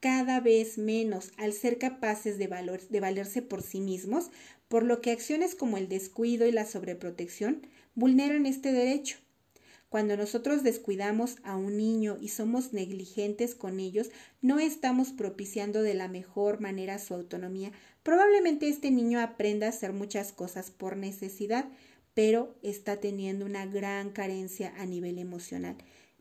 cada 0.00 0.40
vez 0.40 0.78
menos 0.78 1.30
al 1.36 1.52
ser 1.52 1.78
capaces 1.78 2.38
de, 2.38 2.48
de 2.90 3.00
valerse 3.00 3.40
por 3.40 3.62
sí 3.62 3.80
mismos, 3.80 4.30
por 4.66 4.82
lo 4.82 5.00
que 5.00 5.12
acciones 5.12 5.54
como 5.54 5.76
el 5.76 5.88
descuido 5.88 6.46
y 6.46 6.50
la 6.50 6.66
sobreprotección 6.66 7.66
vulneran 7.94 8.46
este 8.46 8.72
derecho. 8.72 9.21
Cuando 9.92 10.16
nosotros 10.16 10.62
descuidamos 10.62 11.36
a 11.42 11.54
un 11.54 11.76
niño 11.76 12.16
y 12.18 12.28
somos 12.28 12.72
negligentes 12.72 13.54
con 13.54 13.78
ellos, 13.78 14.10
no 14.40 14.58
estamos 14.58 15.10
propiciando 15.10 15.82
de 15.82 15.92
la 15.92 16.08
mejor 16.08 16.62
manera 16.62 16.98
su 16.98 17.12
autonomía. 17.12 17.72
Probablemente 18.02 18.70
este 18.70 18.90
niño 18.90 19.20
aprenda 19.20 19.66
a 19.66 19.68
hacer 19.68 19.92
muchas 19.92 20.32
cosas 20.32 20.70
por 20.70 20.96
necesidad, 20.96 21.66
pero 22.14 22.54
está 22.62 23.00
teniendo 23.00 23.44
una 23.44 23.66
gran 23.66 24.08
carencia 24.08 24.72
a 24.78 24.86
nivel 24.86 25.18
emocional. 25.18 25.76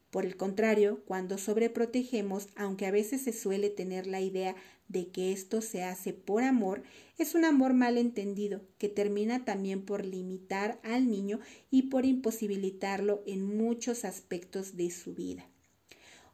Por 0.09 0.25
el 0.25 0.35
contrario, 0.35 1.01
cuando 1.05 1.37
sobreprotegemos, 1.37 2.49
aunque 2.57 2.87
a 2.87 2.91
veces 2.91 3.21
se 3.21 3.31
suele 3.31 3.69
tener 3.69 4.05
la 4.05 4.19
idea 4.19 4.53
de 4.91 5.07
que 5.07 5.31
esto 5.31 5.61
se 5.61 5.83
hace 5.83 6.13
por 6.13 6.43
amor, 6.43 6.83
es 7.17 7.35
un 7.35 7.45
amor 7.45 7.73
mal 7.73 7.97
entendido 7.97 8.61
que 8.77 8.89
termina 8.89 9.45
también 9.45 9.85
por 9.85 10.05
limitar 10.05 10.79
al 10.83 11.09
niño 11.09 11.39
y 11.69 11.83
por 11.83 12.05
imposibilitarlo 12.05 13.23
en 13.25 13.43
muchos 13.57 14.05
aspectos 14.05 14.75
de 14.75 14.91
su 14.91 15.13
vida. 15.13 15.47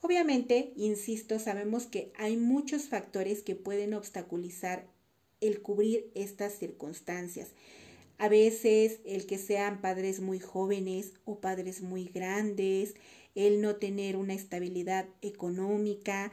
Obviamente, 0.02 0.74
insisto, 0.76 1.40
sabemos 1.40 1.88
que 1.88 2.12
hay 2.18 2.38
muchos 2.38 2.84
factores 2.84 3.42
que 3.42 3.56
pueden 3.56 3.94
obstaculizar 3.94 4.88
el 5.42 5.62
cubrir 5.62 6.12
estas 6.16 6.54
circunstancias. 6.54 7.50
A 8.18 8.30
veces 8.30 9.00
el 9.06 9.28
que 9.28 9.38
sean 9.38 9.82
padres 9.82 10.20
muy 10.20 10.40
jóvenes 10.40 11.14
o 11.26 11.40
padres 11.40 11.82
muy 11.82 12.06
grandes, 12.06 12.96
el 13.36 13.62
no 13.62 13.76
tener 13.76 14.18
una 14.18 14.34
estabilidad 14.34 15.08
económica, 15.22 16.32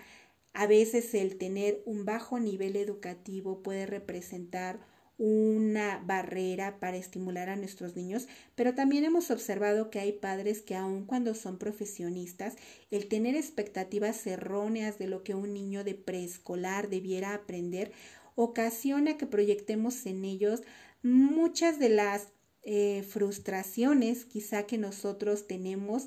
a 0.54 0.66
veces 0.66 1.12
el 1.14 1.36
tener 1.36 1.82
un 1.84 2.04
bajo 2.04 2.38
nivel 2.38 2.76
educativo 2.76 3.62
puede 3.62 3.86
representar 3.86 4.80
una 5.18 6.02
barrera 6.04 6.80
para 6.80 6.96
estimular 6.96 7.48
a 7.48 7.56
nuestros 7.56 7.94
niños, 7.94 8.26
pero 8.54 8.74
también 8.74 9.04
hemos 9.04 9.30
observado 9.30 9.90
que 9.90 10.00
hay 10.00 10.12
padres 10.12 10.60
que 10.60 10.74
aun 10.74 11.04
cuando 11.04 11.34
son 11.34 11.58
profesionistas, 11.58 12.54
el 12.90 13.06
tener 13.08 13.36
expectativas 13.36 14.26
erróneas 14.26 14.98
de 14.98 15.06
lo 15.06 15.22
que 15.22 15.34
un 15.34 15.52
niño 15.52 15.84
de 15.84 15.94
preescolar 15.94 16.88
debiera 16.88 17.34
aprender 17.34 17.92
ocasiona 18.34 19.16
que 19.16 19.26
proyectemos 19.26 20.06
en 20.06 20.24
ellos 20.24 20.62
muchas 21.02 21.78
de 21.78 21.90
las 21.90 22.28
eh, 22.62 23.04
frustraciones 23.08 24.24
quizá 24.24 24.64
que 24.64 24.78
nosotros 24.78 25.46
tenemos 25.46 26.06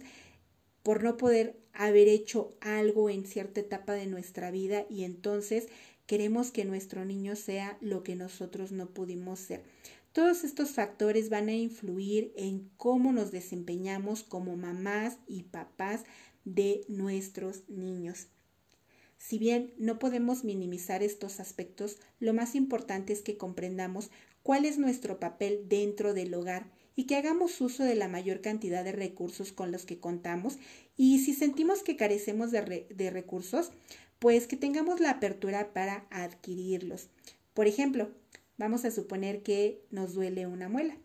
por 0.87 1.03
no 1.03 1.17
poder 1.17 1.59
haber 1.73 2.07
hecho 2.07 2.55
algo 2.61 3.09
en 3.09 3.25
cierta 3.25 3.59
etapa 3.59 3.91
de 3.91 4.05
nuestra 4.05 4.51
vida 4.51 4.85
y 4.89 5.03
entonces 5.03 5.67
queremos 6.05 6.49
que 6.49 6.63
nuestro 6.63 7.03
niño 7.03 7.35
sea 7.35 7.77
lo 7.81 8.03
que 8.03 8.15
nosotros 8.15 8.71
no 8.71 8.91
pudimos 8.91 9.37
ser. 9.37 9.65
Todos 10.13 10.45
estos 10.45 10.71
factores 10.71 11.29
van 11.29 11.49
a 11.49 11.53
influir 11.53 12.31
en 12.37 12.69
cómo 12.77 13.11
nos 13.11 13.31
desempeñamos 13.31 14.23
como 14.23 14.55
mamás 14.55 15.17
y 15.27 15.43
papás 15.43 16.05
de 16.45 16.85
nuestros 16.87 17.67
niños. 17.67 18.27
Si 19.17 19.37
bien 19.39 19.73
no 19.77 19.99
podemos 19.99 20.45
minimizar 20.45 21.03
estos 21.03 21.41
aspectos, 21.41 21.97
lo 22.21 22.33
más 22.33 22.55
importante 22.55 23.11
es 23.11 23.21
que 23.21 23.35
comprendamos 23.35 24.09
cuál 24.41 24.63
es 24.63 24.77
nuestro 24.77 25.19
papel 25.19 25.65
dentro 25.67 26.13
del 26.13 26.33
hogar 26.33 26.71
y 26.97 27.05
que 27.05 27.15
hagamos 27.15 27.61
uso 27.61 27.83
de 27.83 27.95
la 27.95 28.09
mayor 28.09 28.41
cantidad 28.41 28.83
de 28.83 28.91
recursos 28.91 29.53
con 29.53 29.71
los 29.71 29.85
que 29.85 29.99
contamos 29.99 30.57
y 30.97 31.19
si 31.19 31.33
sentimos 31.35 31.83
que 31.83 31.95
carecemos 31.95 32.51
de, 32.51 32.87
de 32.89 33.11
recursos, 33.11 33.71
pues 34.17 34.47
que 34.47 34.57
tengamos 34.57 34.99
la 34.99 35.11
apertura 35.11 35.73
para 35.73 36.07
adquirirlos. 36.09 37.07
Por 37.53 37.67
ejemplo, 37.67 38.09
vamos 38.57 38.83
a 38.83 38.89
suponer 38.89 39.43
que 39.43 39.79
nos 39.91 40.15
duele 40.15 40.47
una 40.47 40.69
muela 40.69 40.97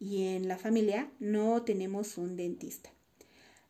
y 0.00 0.28
en 0.28 0.48
la 0.48 0.56
familia 0.56 1.10
no 1.20 1.62
tenemos 1.62 2.16
un 2.16 2.36
dentista. 2.36 2.90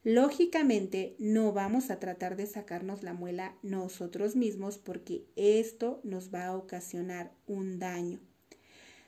Lógicamente 0.05 1.17
no 1.19 1.53
vamos 1.53 1.91
a 1.91 1.99
tratar 1.99 2.37
de 2.37 2.47
sacarnos 2.47 3.03
la 3.03 3.15
muela 3.15 3.57
nosotros 3.63 4.37
mismos 4.37 4.79
porque 4.79 5.25
esto 5.35 6.01
nos 6.05 6.33
va 6.33 6.47
a 6.47 6.57
ocasionar 6.57 7.33
un 7.49 7.81
daño. 7.81 8.21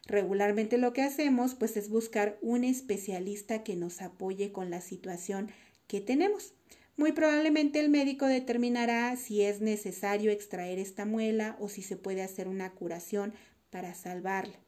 Regularmente 0.07 0.79
lo 0.79 0.93
que 0.93 1.03
hacemos 1.03 1.55
pues 1.55 1.77
es 1.77 1.89
buscar 1.89 2.39
un 2.41 2.65
especialista 2.65 3.65
que 3.65 3.77
nos 3.77 4.01
apoye 4.03 4.53
con 4.53 4.71
la 4.71 4.81
situación 4.81 5.51
que 5.89 6.01
tenemos. 6.01 6.55
Muy 6.97 7.13
probablemente 7.13 7.81
el 7.81 7.91
médico 7.91 8.27
determinará 8.27 9.17
si 9.17 9.43
es 9.43 9.61
necesario 9.61 10.31
extraer 10.31 10.79
esta 10.79 11.05
muela 11.05 11.57
o 11.61 11.69
si 11.69 11.83
se 11.83 11.97
puede 11.97 12.23
hacer 12.23 12.49
una 12.49 12.73
curación 12.73 13.35
para 13.71 13.95
salvarla. 13.95 14.59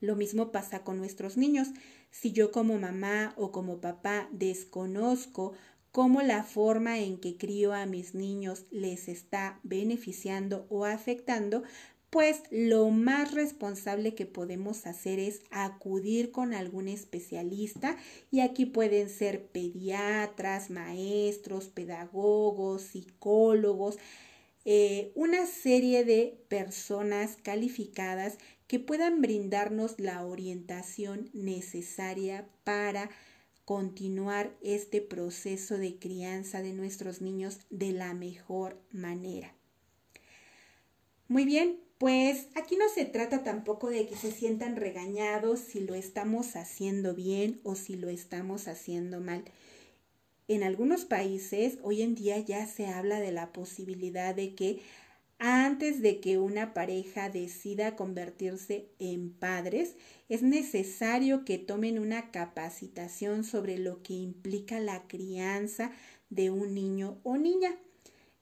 Lo 0.00 0.16
mismo 0.16 0.52
pasa 0.52 0.84
con 0.84 0.98
nuestros 0.98 1.36
niños. 1.36 1.68
Si 2.10 2.32
yo 2.32 2.52
como 2.52 2.78
mamá 2.78 3.34
o 3.36 3.52
como 3.52 3.80
papá 3.80 4.28
desconozco 4.32 5.52
cómo 5.92 6.22
la 6.22 6.44
forma 6.44 6.98
en 6.98 7.18
que 7.18 7.36
crío 7.36 7.72
a 7.72 7.86
mis 7.86 8.14
niños 8.14 8.66
les 8.70 9.08
está 9.08 9.60
beneficiando 9.62 10.66
o 10.68 10.84
afectando, 10.84 11.62
pues 12.10 12.42
lo 12.50 12.88
más 12.90 13.34
responsable 13.34 14.14
que 14.14 14.24
podemos 14.24 14.86
hacer 14.86 15.18
es 15.18 15.42
acudir 15.50 16.30
con 16.30 16.54
algún 16.54 16.88
especialista 16.88 17.96
y 18.30 18.40
aquí 18.40 18.64
pueden 18.64 19.10
ser 19.10 19.46
pediatras, 19.46 20.70
maestros, 20.70 21.68
pedagogos, 21.68 22.82
psicólogos, 22.82 23.98
eh, 24.64 25.12
una 25.14 25.46
serie 25.46 26.04
de 26.04 26.42
personas 26.48 27.36
calificadas 27.42 28.38
que 28.66 28.78
puedan 28.78 29.20
brindarnos 29.20 29.98
la 29.98 30.24
orientación 30.24 31.30
necesaria 31.32 32.48
para 32.64 33.10
continuar 33.64 34.56
este 34.62 35.02
proceso 35.02 35.76
de 35.76 35.98
crianza 35.98 36.62
de 36.62 36.72
nuestros 36.72 37.20
niños 37.20 37.60
de 37.68 37.92
la 37.92 38.14
mejor 38.14 38.80
manera. 38.90 39.54
Muy 41.28 41.44
bien, 41.44 41.78
pues 41.98 42.46
aquí 42.54 42.76
no 42.76 42.88
se 42.88 43.04
trata 43.04 43.42
tampoco 43.42 43.90
de 43.90 44.06
que 44.06 44.16
se 44.16 44.30
sientan 44.30 44.76
regañados 44.76 45.58
si 45.58 45.80
lo 45.80 45.94
estamos 45.94 46.54
haciendo 46.54 47.14
bien 47.14 47.60
o 47.64 47.74
si 47.74 47.96
lo 47.96 48.08
estamos 48.08 48.68
haciendo 48.68 49.20
mal. 49.20 49.44
En 50.46 50.62
algunos 50.62 51.04
países 51.04 51.78
hoy 51.82 52.02
en 52.02 52.14
día 52.14 52.38
ya 52.38 52.66
se 52.66 52.86
habla 52.86 53.20
de 53.20 53.32
la 53.32 53.52
posibilidad 53.52 54.34
de 54.34 54.54
que 54.54 54.80
antes 55.40 56.02
de 56.02 56.20
que 56.20 56.38
una 56.38 56.74
pareja 56.74 57.30
decida 57.30 57.94
convertirse 57.94 58.88
en 58.98 59.30
padres, 59.30 59.94
es 60.28 60.42
necesario 60.42 61.44
que 61.44 61.58
tomen 61.58 61.98
una 61.98 62.32
capacitación 62.32 63.44
sobre 63.44 63.78
lo 63.78 64.02
que 64.02 64.14
implica 64.14 64.80
la 64.80 65.06
crianza 65.06 65.92
de 66.28 66.50
un 66.50 66.74
niño 66.74 67.20
o 67.22 67.36
niña. 67.36 67.78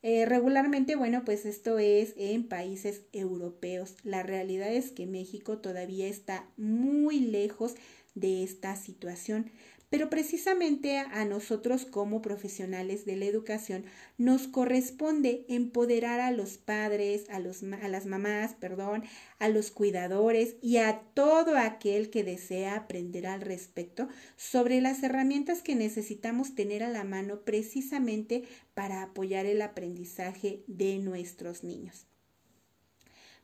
Eh, 0.09 0.25
regularmente, 0.25 0.95
bueno, 0.95 1.25
pues 1.25 1.45
esto 1.47 1.81
es 1.81 2.15
en 2.17 2.47
países 2.47 3.03
europeos. 3.13 3.97
La 4.05 4.23
realidad 4.23 4.73
es 4.73 4.93
que 4.93 5.05
México 5.05 5.59
todavía 5.59 6.07
está 6.07 6.49
muy 6.57 7.19
lejos 7.19 7.75
de 8.15 8.45
esta 8.45 8.77
situación. 8.77 9.51
Pero 9.89 10.11
precisamente 10.11 10.99
a 10.99 11.25
nosotros 11.25 11.87
como 11.87 12.21
profesionales 12.21 13.05
de 13.05 13.17
la 13.17 13.27
educación 13.27 13.85
nos 14.19 14.49
corresponde 14.49 15.45
empoderar 15.49 16.19
a 16.21 16.33
los 16.33 16.59
padres, 16.59 17.31
a, 17.31 17.39
los, 17.39 17.63
a 17.63 17.89
las 17.89 18.07
mamás, 18.07 18.55
perdón, 18.55 19.05
a 19.39 19.49
los 19.49 19.71
cuidadores 19.71 20.57
y 20.61 20.79
a 20.79 21.03
todo 21.15 21.57
aquel 21.57 22.11
que 22.11 22.25
desea 22.25 22.75
aprender 22.75 23.27
al 23.29 23.41
respecto 23.41 24.09
sobre 24.37 24.81
las 24.81 25.03
herramientas 25.05 25.63
que 25.63 25.77
necesitamos 25.77 26.55
tener 26.57 26.83
a 26.83 26.91
la 26.91 27.05
mano 27.05 27.43
precisamente 27.45 28.43
para 28.75 29.03
apoyar 29.03 29.47
el 29.47 29.63
aprendizaje 29.63 30.65
de 30.67 30.99
nuestros 30.99 31.63
niños. 31.63 32.07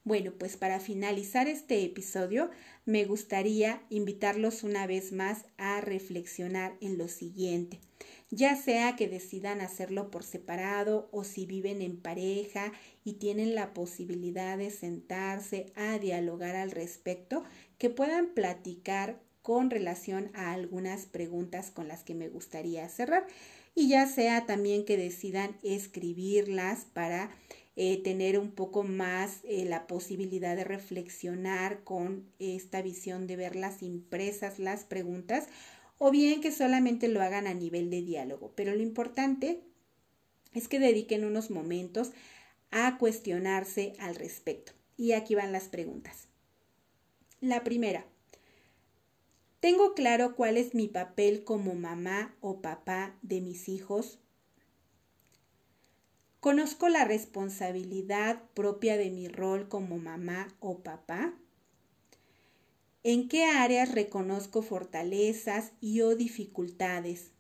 Bueno, 0.05 0.33
pues 0.37 0.57
para 0.57 0.81
finalizar 0.81 1.47
este 1.47 1.85
episodio, 1.85 2.51
me 2.85 3.05
gustaría 3.05 3.83
invitarlos 3.89 4.65
una 4.65 4.89
vez 4.89 5.13
más 5.13 5.45
a 5.59 5.81
reflexionar 5.81 6.77
en 6.81 6.99
lo 6.99 7.07
siguiente. 7.07 7.79
Ya 8.29 8.57
sea 8.57 8.97
que 8.97 9.09
decidan 9.09 9.61
hacerlo 9.61 10.11
por 10.11 10.25
separado 10.25 11.09
o 11.13 11.23
si 11.23 11.47
viven 11.47 11.83
en 11.83 11.99
pareja 12.01 12.73
y 13.05 13.15
tienen 13.15 13.55
la 13.55 13.75
posibilidad 13.75 14.59
de 14.59 14.71
sentarse 14.71 15.67
a 15.77 15.99
dialogar 15.99 16.57
al 16.57 16.73
respecto, 16.73 17.45
que 17.79 17.89
puedan 17.89 18.35
platicar 18.35 19.21
con 19.43 19.71
relación 19.71 20.31
a 20.35 20.53
algunas 20.53 21.07
preguntas 21.07 21.71
con 21.71 21.87
las 21.87 22.03
que 22.03 22.15
me 22.15 22.29
gustaría 22.29 22.89
cerrar 22.89 23.27
y 23.75 23.89
ya 23.89 24.07
sea 24.07 24.47
también 24.47 24.85
que 24.85 24.97
decidan 24.97 25.57
escribirlas 25.63 26.87
para 26.93 27.31
eh, 27.75 28.03
tener 28.03 28.39
un 28.39 28.51
poco 28.51 28.83
más 28.83 29.41
eh, 29.45 29.65
la 29.65 29.87
posibilidad 29.87 30.57
de 30.57 30.65
reflexionar 30.65 31.85
con 31.85 32.31
esta 32.39 32.83
visión 32.83 33.27
de 33.27 33.37
ver 33.37 33.57
las 33.57 33.83
impresas, 33.83 34.59
las 34.59 34.85
preguntas, 34.85 35.47
o 35.97 36.11
bien 36.11 36.41
que 36.43 36.53
solamente 36.53 37.09
lo 37.09 37.23
hagan 37.23 37.47
a 37.47 37.55
nivel 37.55 37.89
de 37.89 38.03
diálogo. 38.03 38.53
Pero 38.57 38.75
lo 38.75 38.83
importante 38.83 39.63
es 40.53 40.69
que 40.69 40.81
dediquen 40.81 41.25
unos 41.25 41.51
momentos 41.51 42.11
a 42.71 42.99
cuestionarse 42.99 43.95
al 43.99 44.17
respecto. 44.17 44.73
Y 44.97 45.13
aquí 45.13 45.35
van 45.35 45.53
las 45.53 45.69
preguntas. 45.69 46.29
La 47.41 47.65
primera, 47.65 48.05
¿tengo 49.61 49.95
claro 49.95 50.37
cuál 50.37 50.59
es 50.59 50.75
mi 50.75 50.89
papel 50.89 51.45
como 51.45 51.75
mamá 51.75 52.37
o 52.41 52.61
papá 52.61 53.17
de 53.23 53.41
mis 53.41 53.69
hijos 53.69 54.19
¿Conozco 56.43 56.89
la 56.89 57.05
responsabilidad 57.05 58.43
propia 58.53 58.97
de 58.97 59.13
mi 59.13 59.29
rol 59.29 59.69
como 59.69 59.99
mamá 59.99 60.49
o 60.59 60.81
papá? 60.83 61.39
¿En 63.05 63.29
qué 63.29 63.45
áreas 63.45 63.93
reconozco 63.93 64.61
fortalezas 64.61 65.71
y 65.81 66.01
o 66.01 66.17
dificultades? 66.17 67.31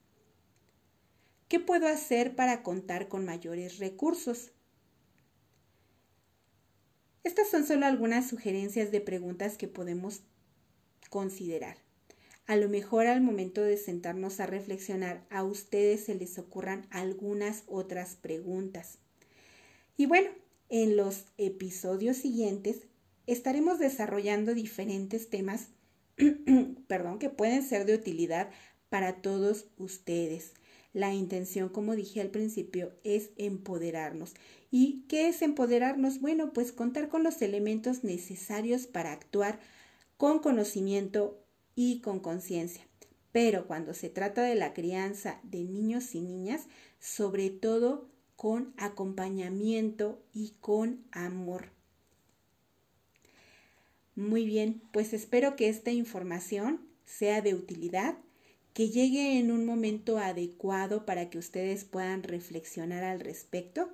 ¿Qué 1.48 1.58
puedo 1.58 1.88
hacer 1.88 2.36
para 2.36 2.62
contar 2.62 3.08
con 3.08 3.24
mayores 3.24 3.78
recursos? 3.78 4.52
Estas 7.24 7.50
son 7.50 7.66
solo 7.66 7.86
algunas 7.86 8.28
sugerencias 8.28 8.92
de 8.92 9.00
preguntas 9.00 9.58
que 9.58 9.66
podemos 9.66 10.22
considerar. 11.10 11.81
A 12.46 12.56
lo 12.56 12.68
mejor 12.68 13.06
al 13.06 13.20
momento 13.20 13.62
de 13.62 13.76
sentarnos 13.76 14.40
a 14.40 14.46
reflexionar 14.46 15.24
a 15.30 15.44
ustedes 15.44 16.04
se 16.04 16.14
les 16.14 16.38
ocurran 16.38 16.86
algunas 16.90 17.62
otras 17.66 18.16
preguntas. 18.16 18.98
Y 19.96 20.06
bueno, 20.06 20.30
en 20.68 20.96
los 20.96 21.26
episodios 21.38 22.16
siguientes 22.16 22.86
estaremos 23.26 23.78
desarrollando 23.78 24.54
diferentes 24.54 25.30
temas, 25.30 25.68
perdón, 26.88 27.18
que 27.18 27.30
pueden 27.30 27.62
ser 27.62 27.86
de 27.86 27.94
utilidad 27.94 28.50
para 28.88 29.22
todos 29.22 29.66
ustedes. 29.78 30.54
La 30.92 31.14
intención, 31.14 31.70
como 31.70 31.94
dije 31.96 32.20
al 32.20 32.28
principio, 32.28 32.92
es 33.02 33.30
empoderarnos. 33.36 34.34
¿Y 34.70 35.04
qué 35.08 35.28
es 35.28 35.40
empoderarnos? 35.40 36.20
Bueno, 36.20 36.52
pues 36.52 36.72
contar 36.72 37.08
con 37.08 37.22
los 37.22 37.40
elementos 37.40 38.04
necesarios 38.04 38.86
para 38.86 39.12
actuar 39.12 39.60
con 40.18 40.40
conocimiento 40.40 41.41
y 41.74 42.00
con 42.00 42.20
conciencia. 42.20 42.86
Pero 43.32 43.66
cuando 43.66 43.94
se 43.94 44.10
trata 44.10 44.42
de 44.42 44.54
la 44.54 44.74
crianza 44.74 45.40
de 45.42 45.64
niños 45.64 46.14
y 46.14 46.20
niñas, 46.20 46.66
sobre 47.00 47.50
todo 47.50 48.08
con 48.36 48.74
acompañamiento 48.76 50.22
y 50.32 50.54
con 50.60 51.04
amor. 51.12 51.70
Muy 54.14 54.44
bien, 54.44 54.82
pues 54.92 55.14
espero 55.14 55.56
que 55.56 55.68
esta 55.68 55.90
información 55.90 56.80
sea 57.06 57.40
de 57.40 57.54
utilidad, 57.54 58.18
que 58.74 58.90
llegue 58.90 59.38
en 59.38 59.50
un 59.50 59.64
momento 59.64 60.18
adecuado 60.18 61.06
para 61.06 61.30
que 61.30 61.38
ustedes 61.38 61.84
puedan 61.84 62.22
reflexionar 62.22 63.04
al 63.04 63.20
respecto, 63.20 63.90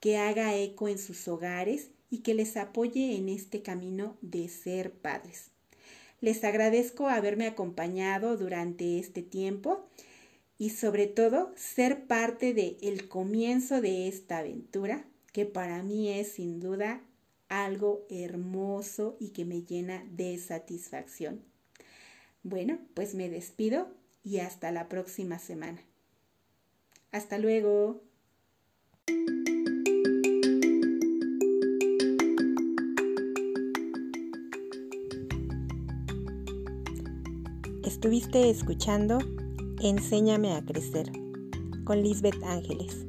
que 0.00 0.18
haga 0.18 0.54
eco 0.56 0.88
en 0.88 0.98
sus 0.98 1.26
hogares 1.28 1.90
y 2.10 2.18
que 2.18 2.34
les 2.34 2.56
apoye 2.56 3.16
en 3.16 3.28
este 3.28 3.62
camino 3.62 4.16
de 4.20 4.48
ser 4.48 4.92
padres. 4.92 5.50
Les 6.20 6.42
agradezco 6.44 7.08
haberme 7.08 7.46
acompañado 7.46 8.36
durante 8.36 8.98
este 8.98 9.22
tiempo 9.22 9.88
y 10.58 10.70
sobre 10.70 11.06
todo 11.06 11.52
ser 11.56 12.06
parte 12.06 12.54
de 12.54 12.78
el 12.80 13.08
comienzo 13.08 13.80
de 13.80 14.08
esta 14.08 14.38
aventura 14.38 15.04
que 15.32 15.44
para 15.44 15.82
mí 15.82 16.08
es 16.08 16.32
sin 16.32 16.60
duda 16.60 17.02
algo 17.48 18.06
hermoso 18.08 19.16
y 19.20 19.30
que 19.30 19.44
me 19.44 19.62
llena 19.62 20.04
de 20.10 20.38
satisfacción. 20.38 21.42
Bueno, 22.42 22.78
pues 22.94 23.14
me 23.14 23.28
despido 23.28 23.88
y 24.24 24.38
hasta 24.38 24.72
la 24.72 24.88
próxima 24.88 25.38
semana. 25.38 25.82
Hasta 27.12 27.38
luego. 27.38 28.02
Estuviste 37.96 38.50
escuchando 38.50 39.16
Enséñame 39.82 40.52
a 40.54 40.62
crecer 40.62 41.10
con 41.86 42.02
Lisbeth 42.02 42.42
Ángeles. 42.44 43.06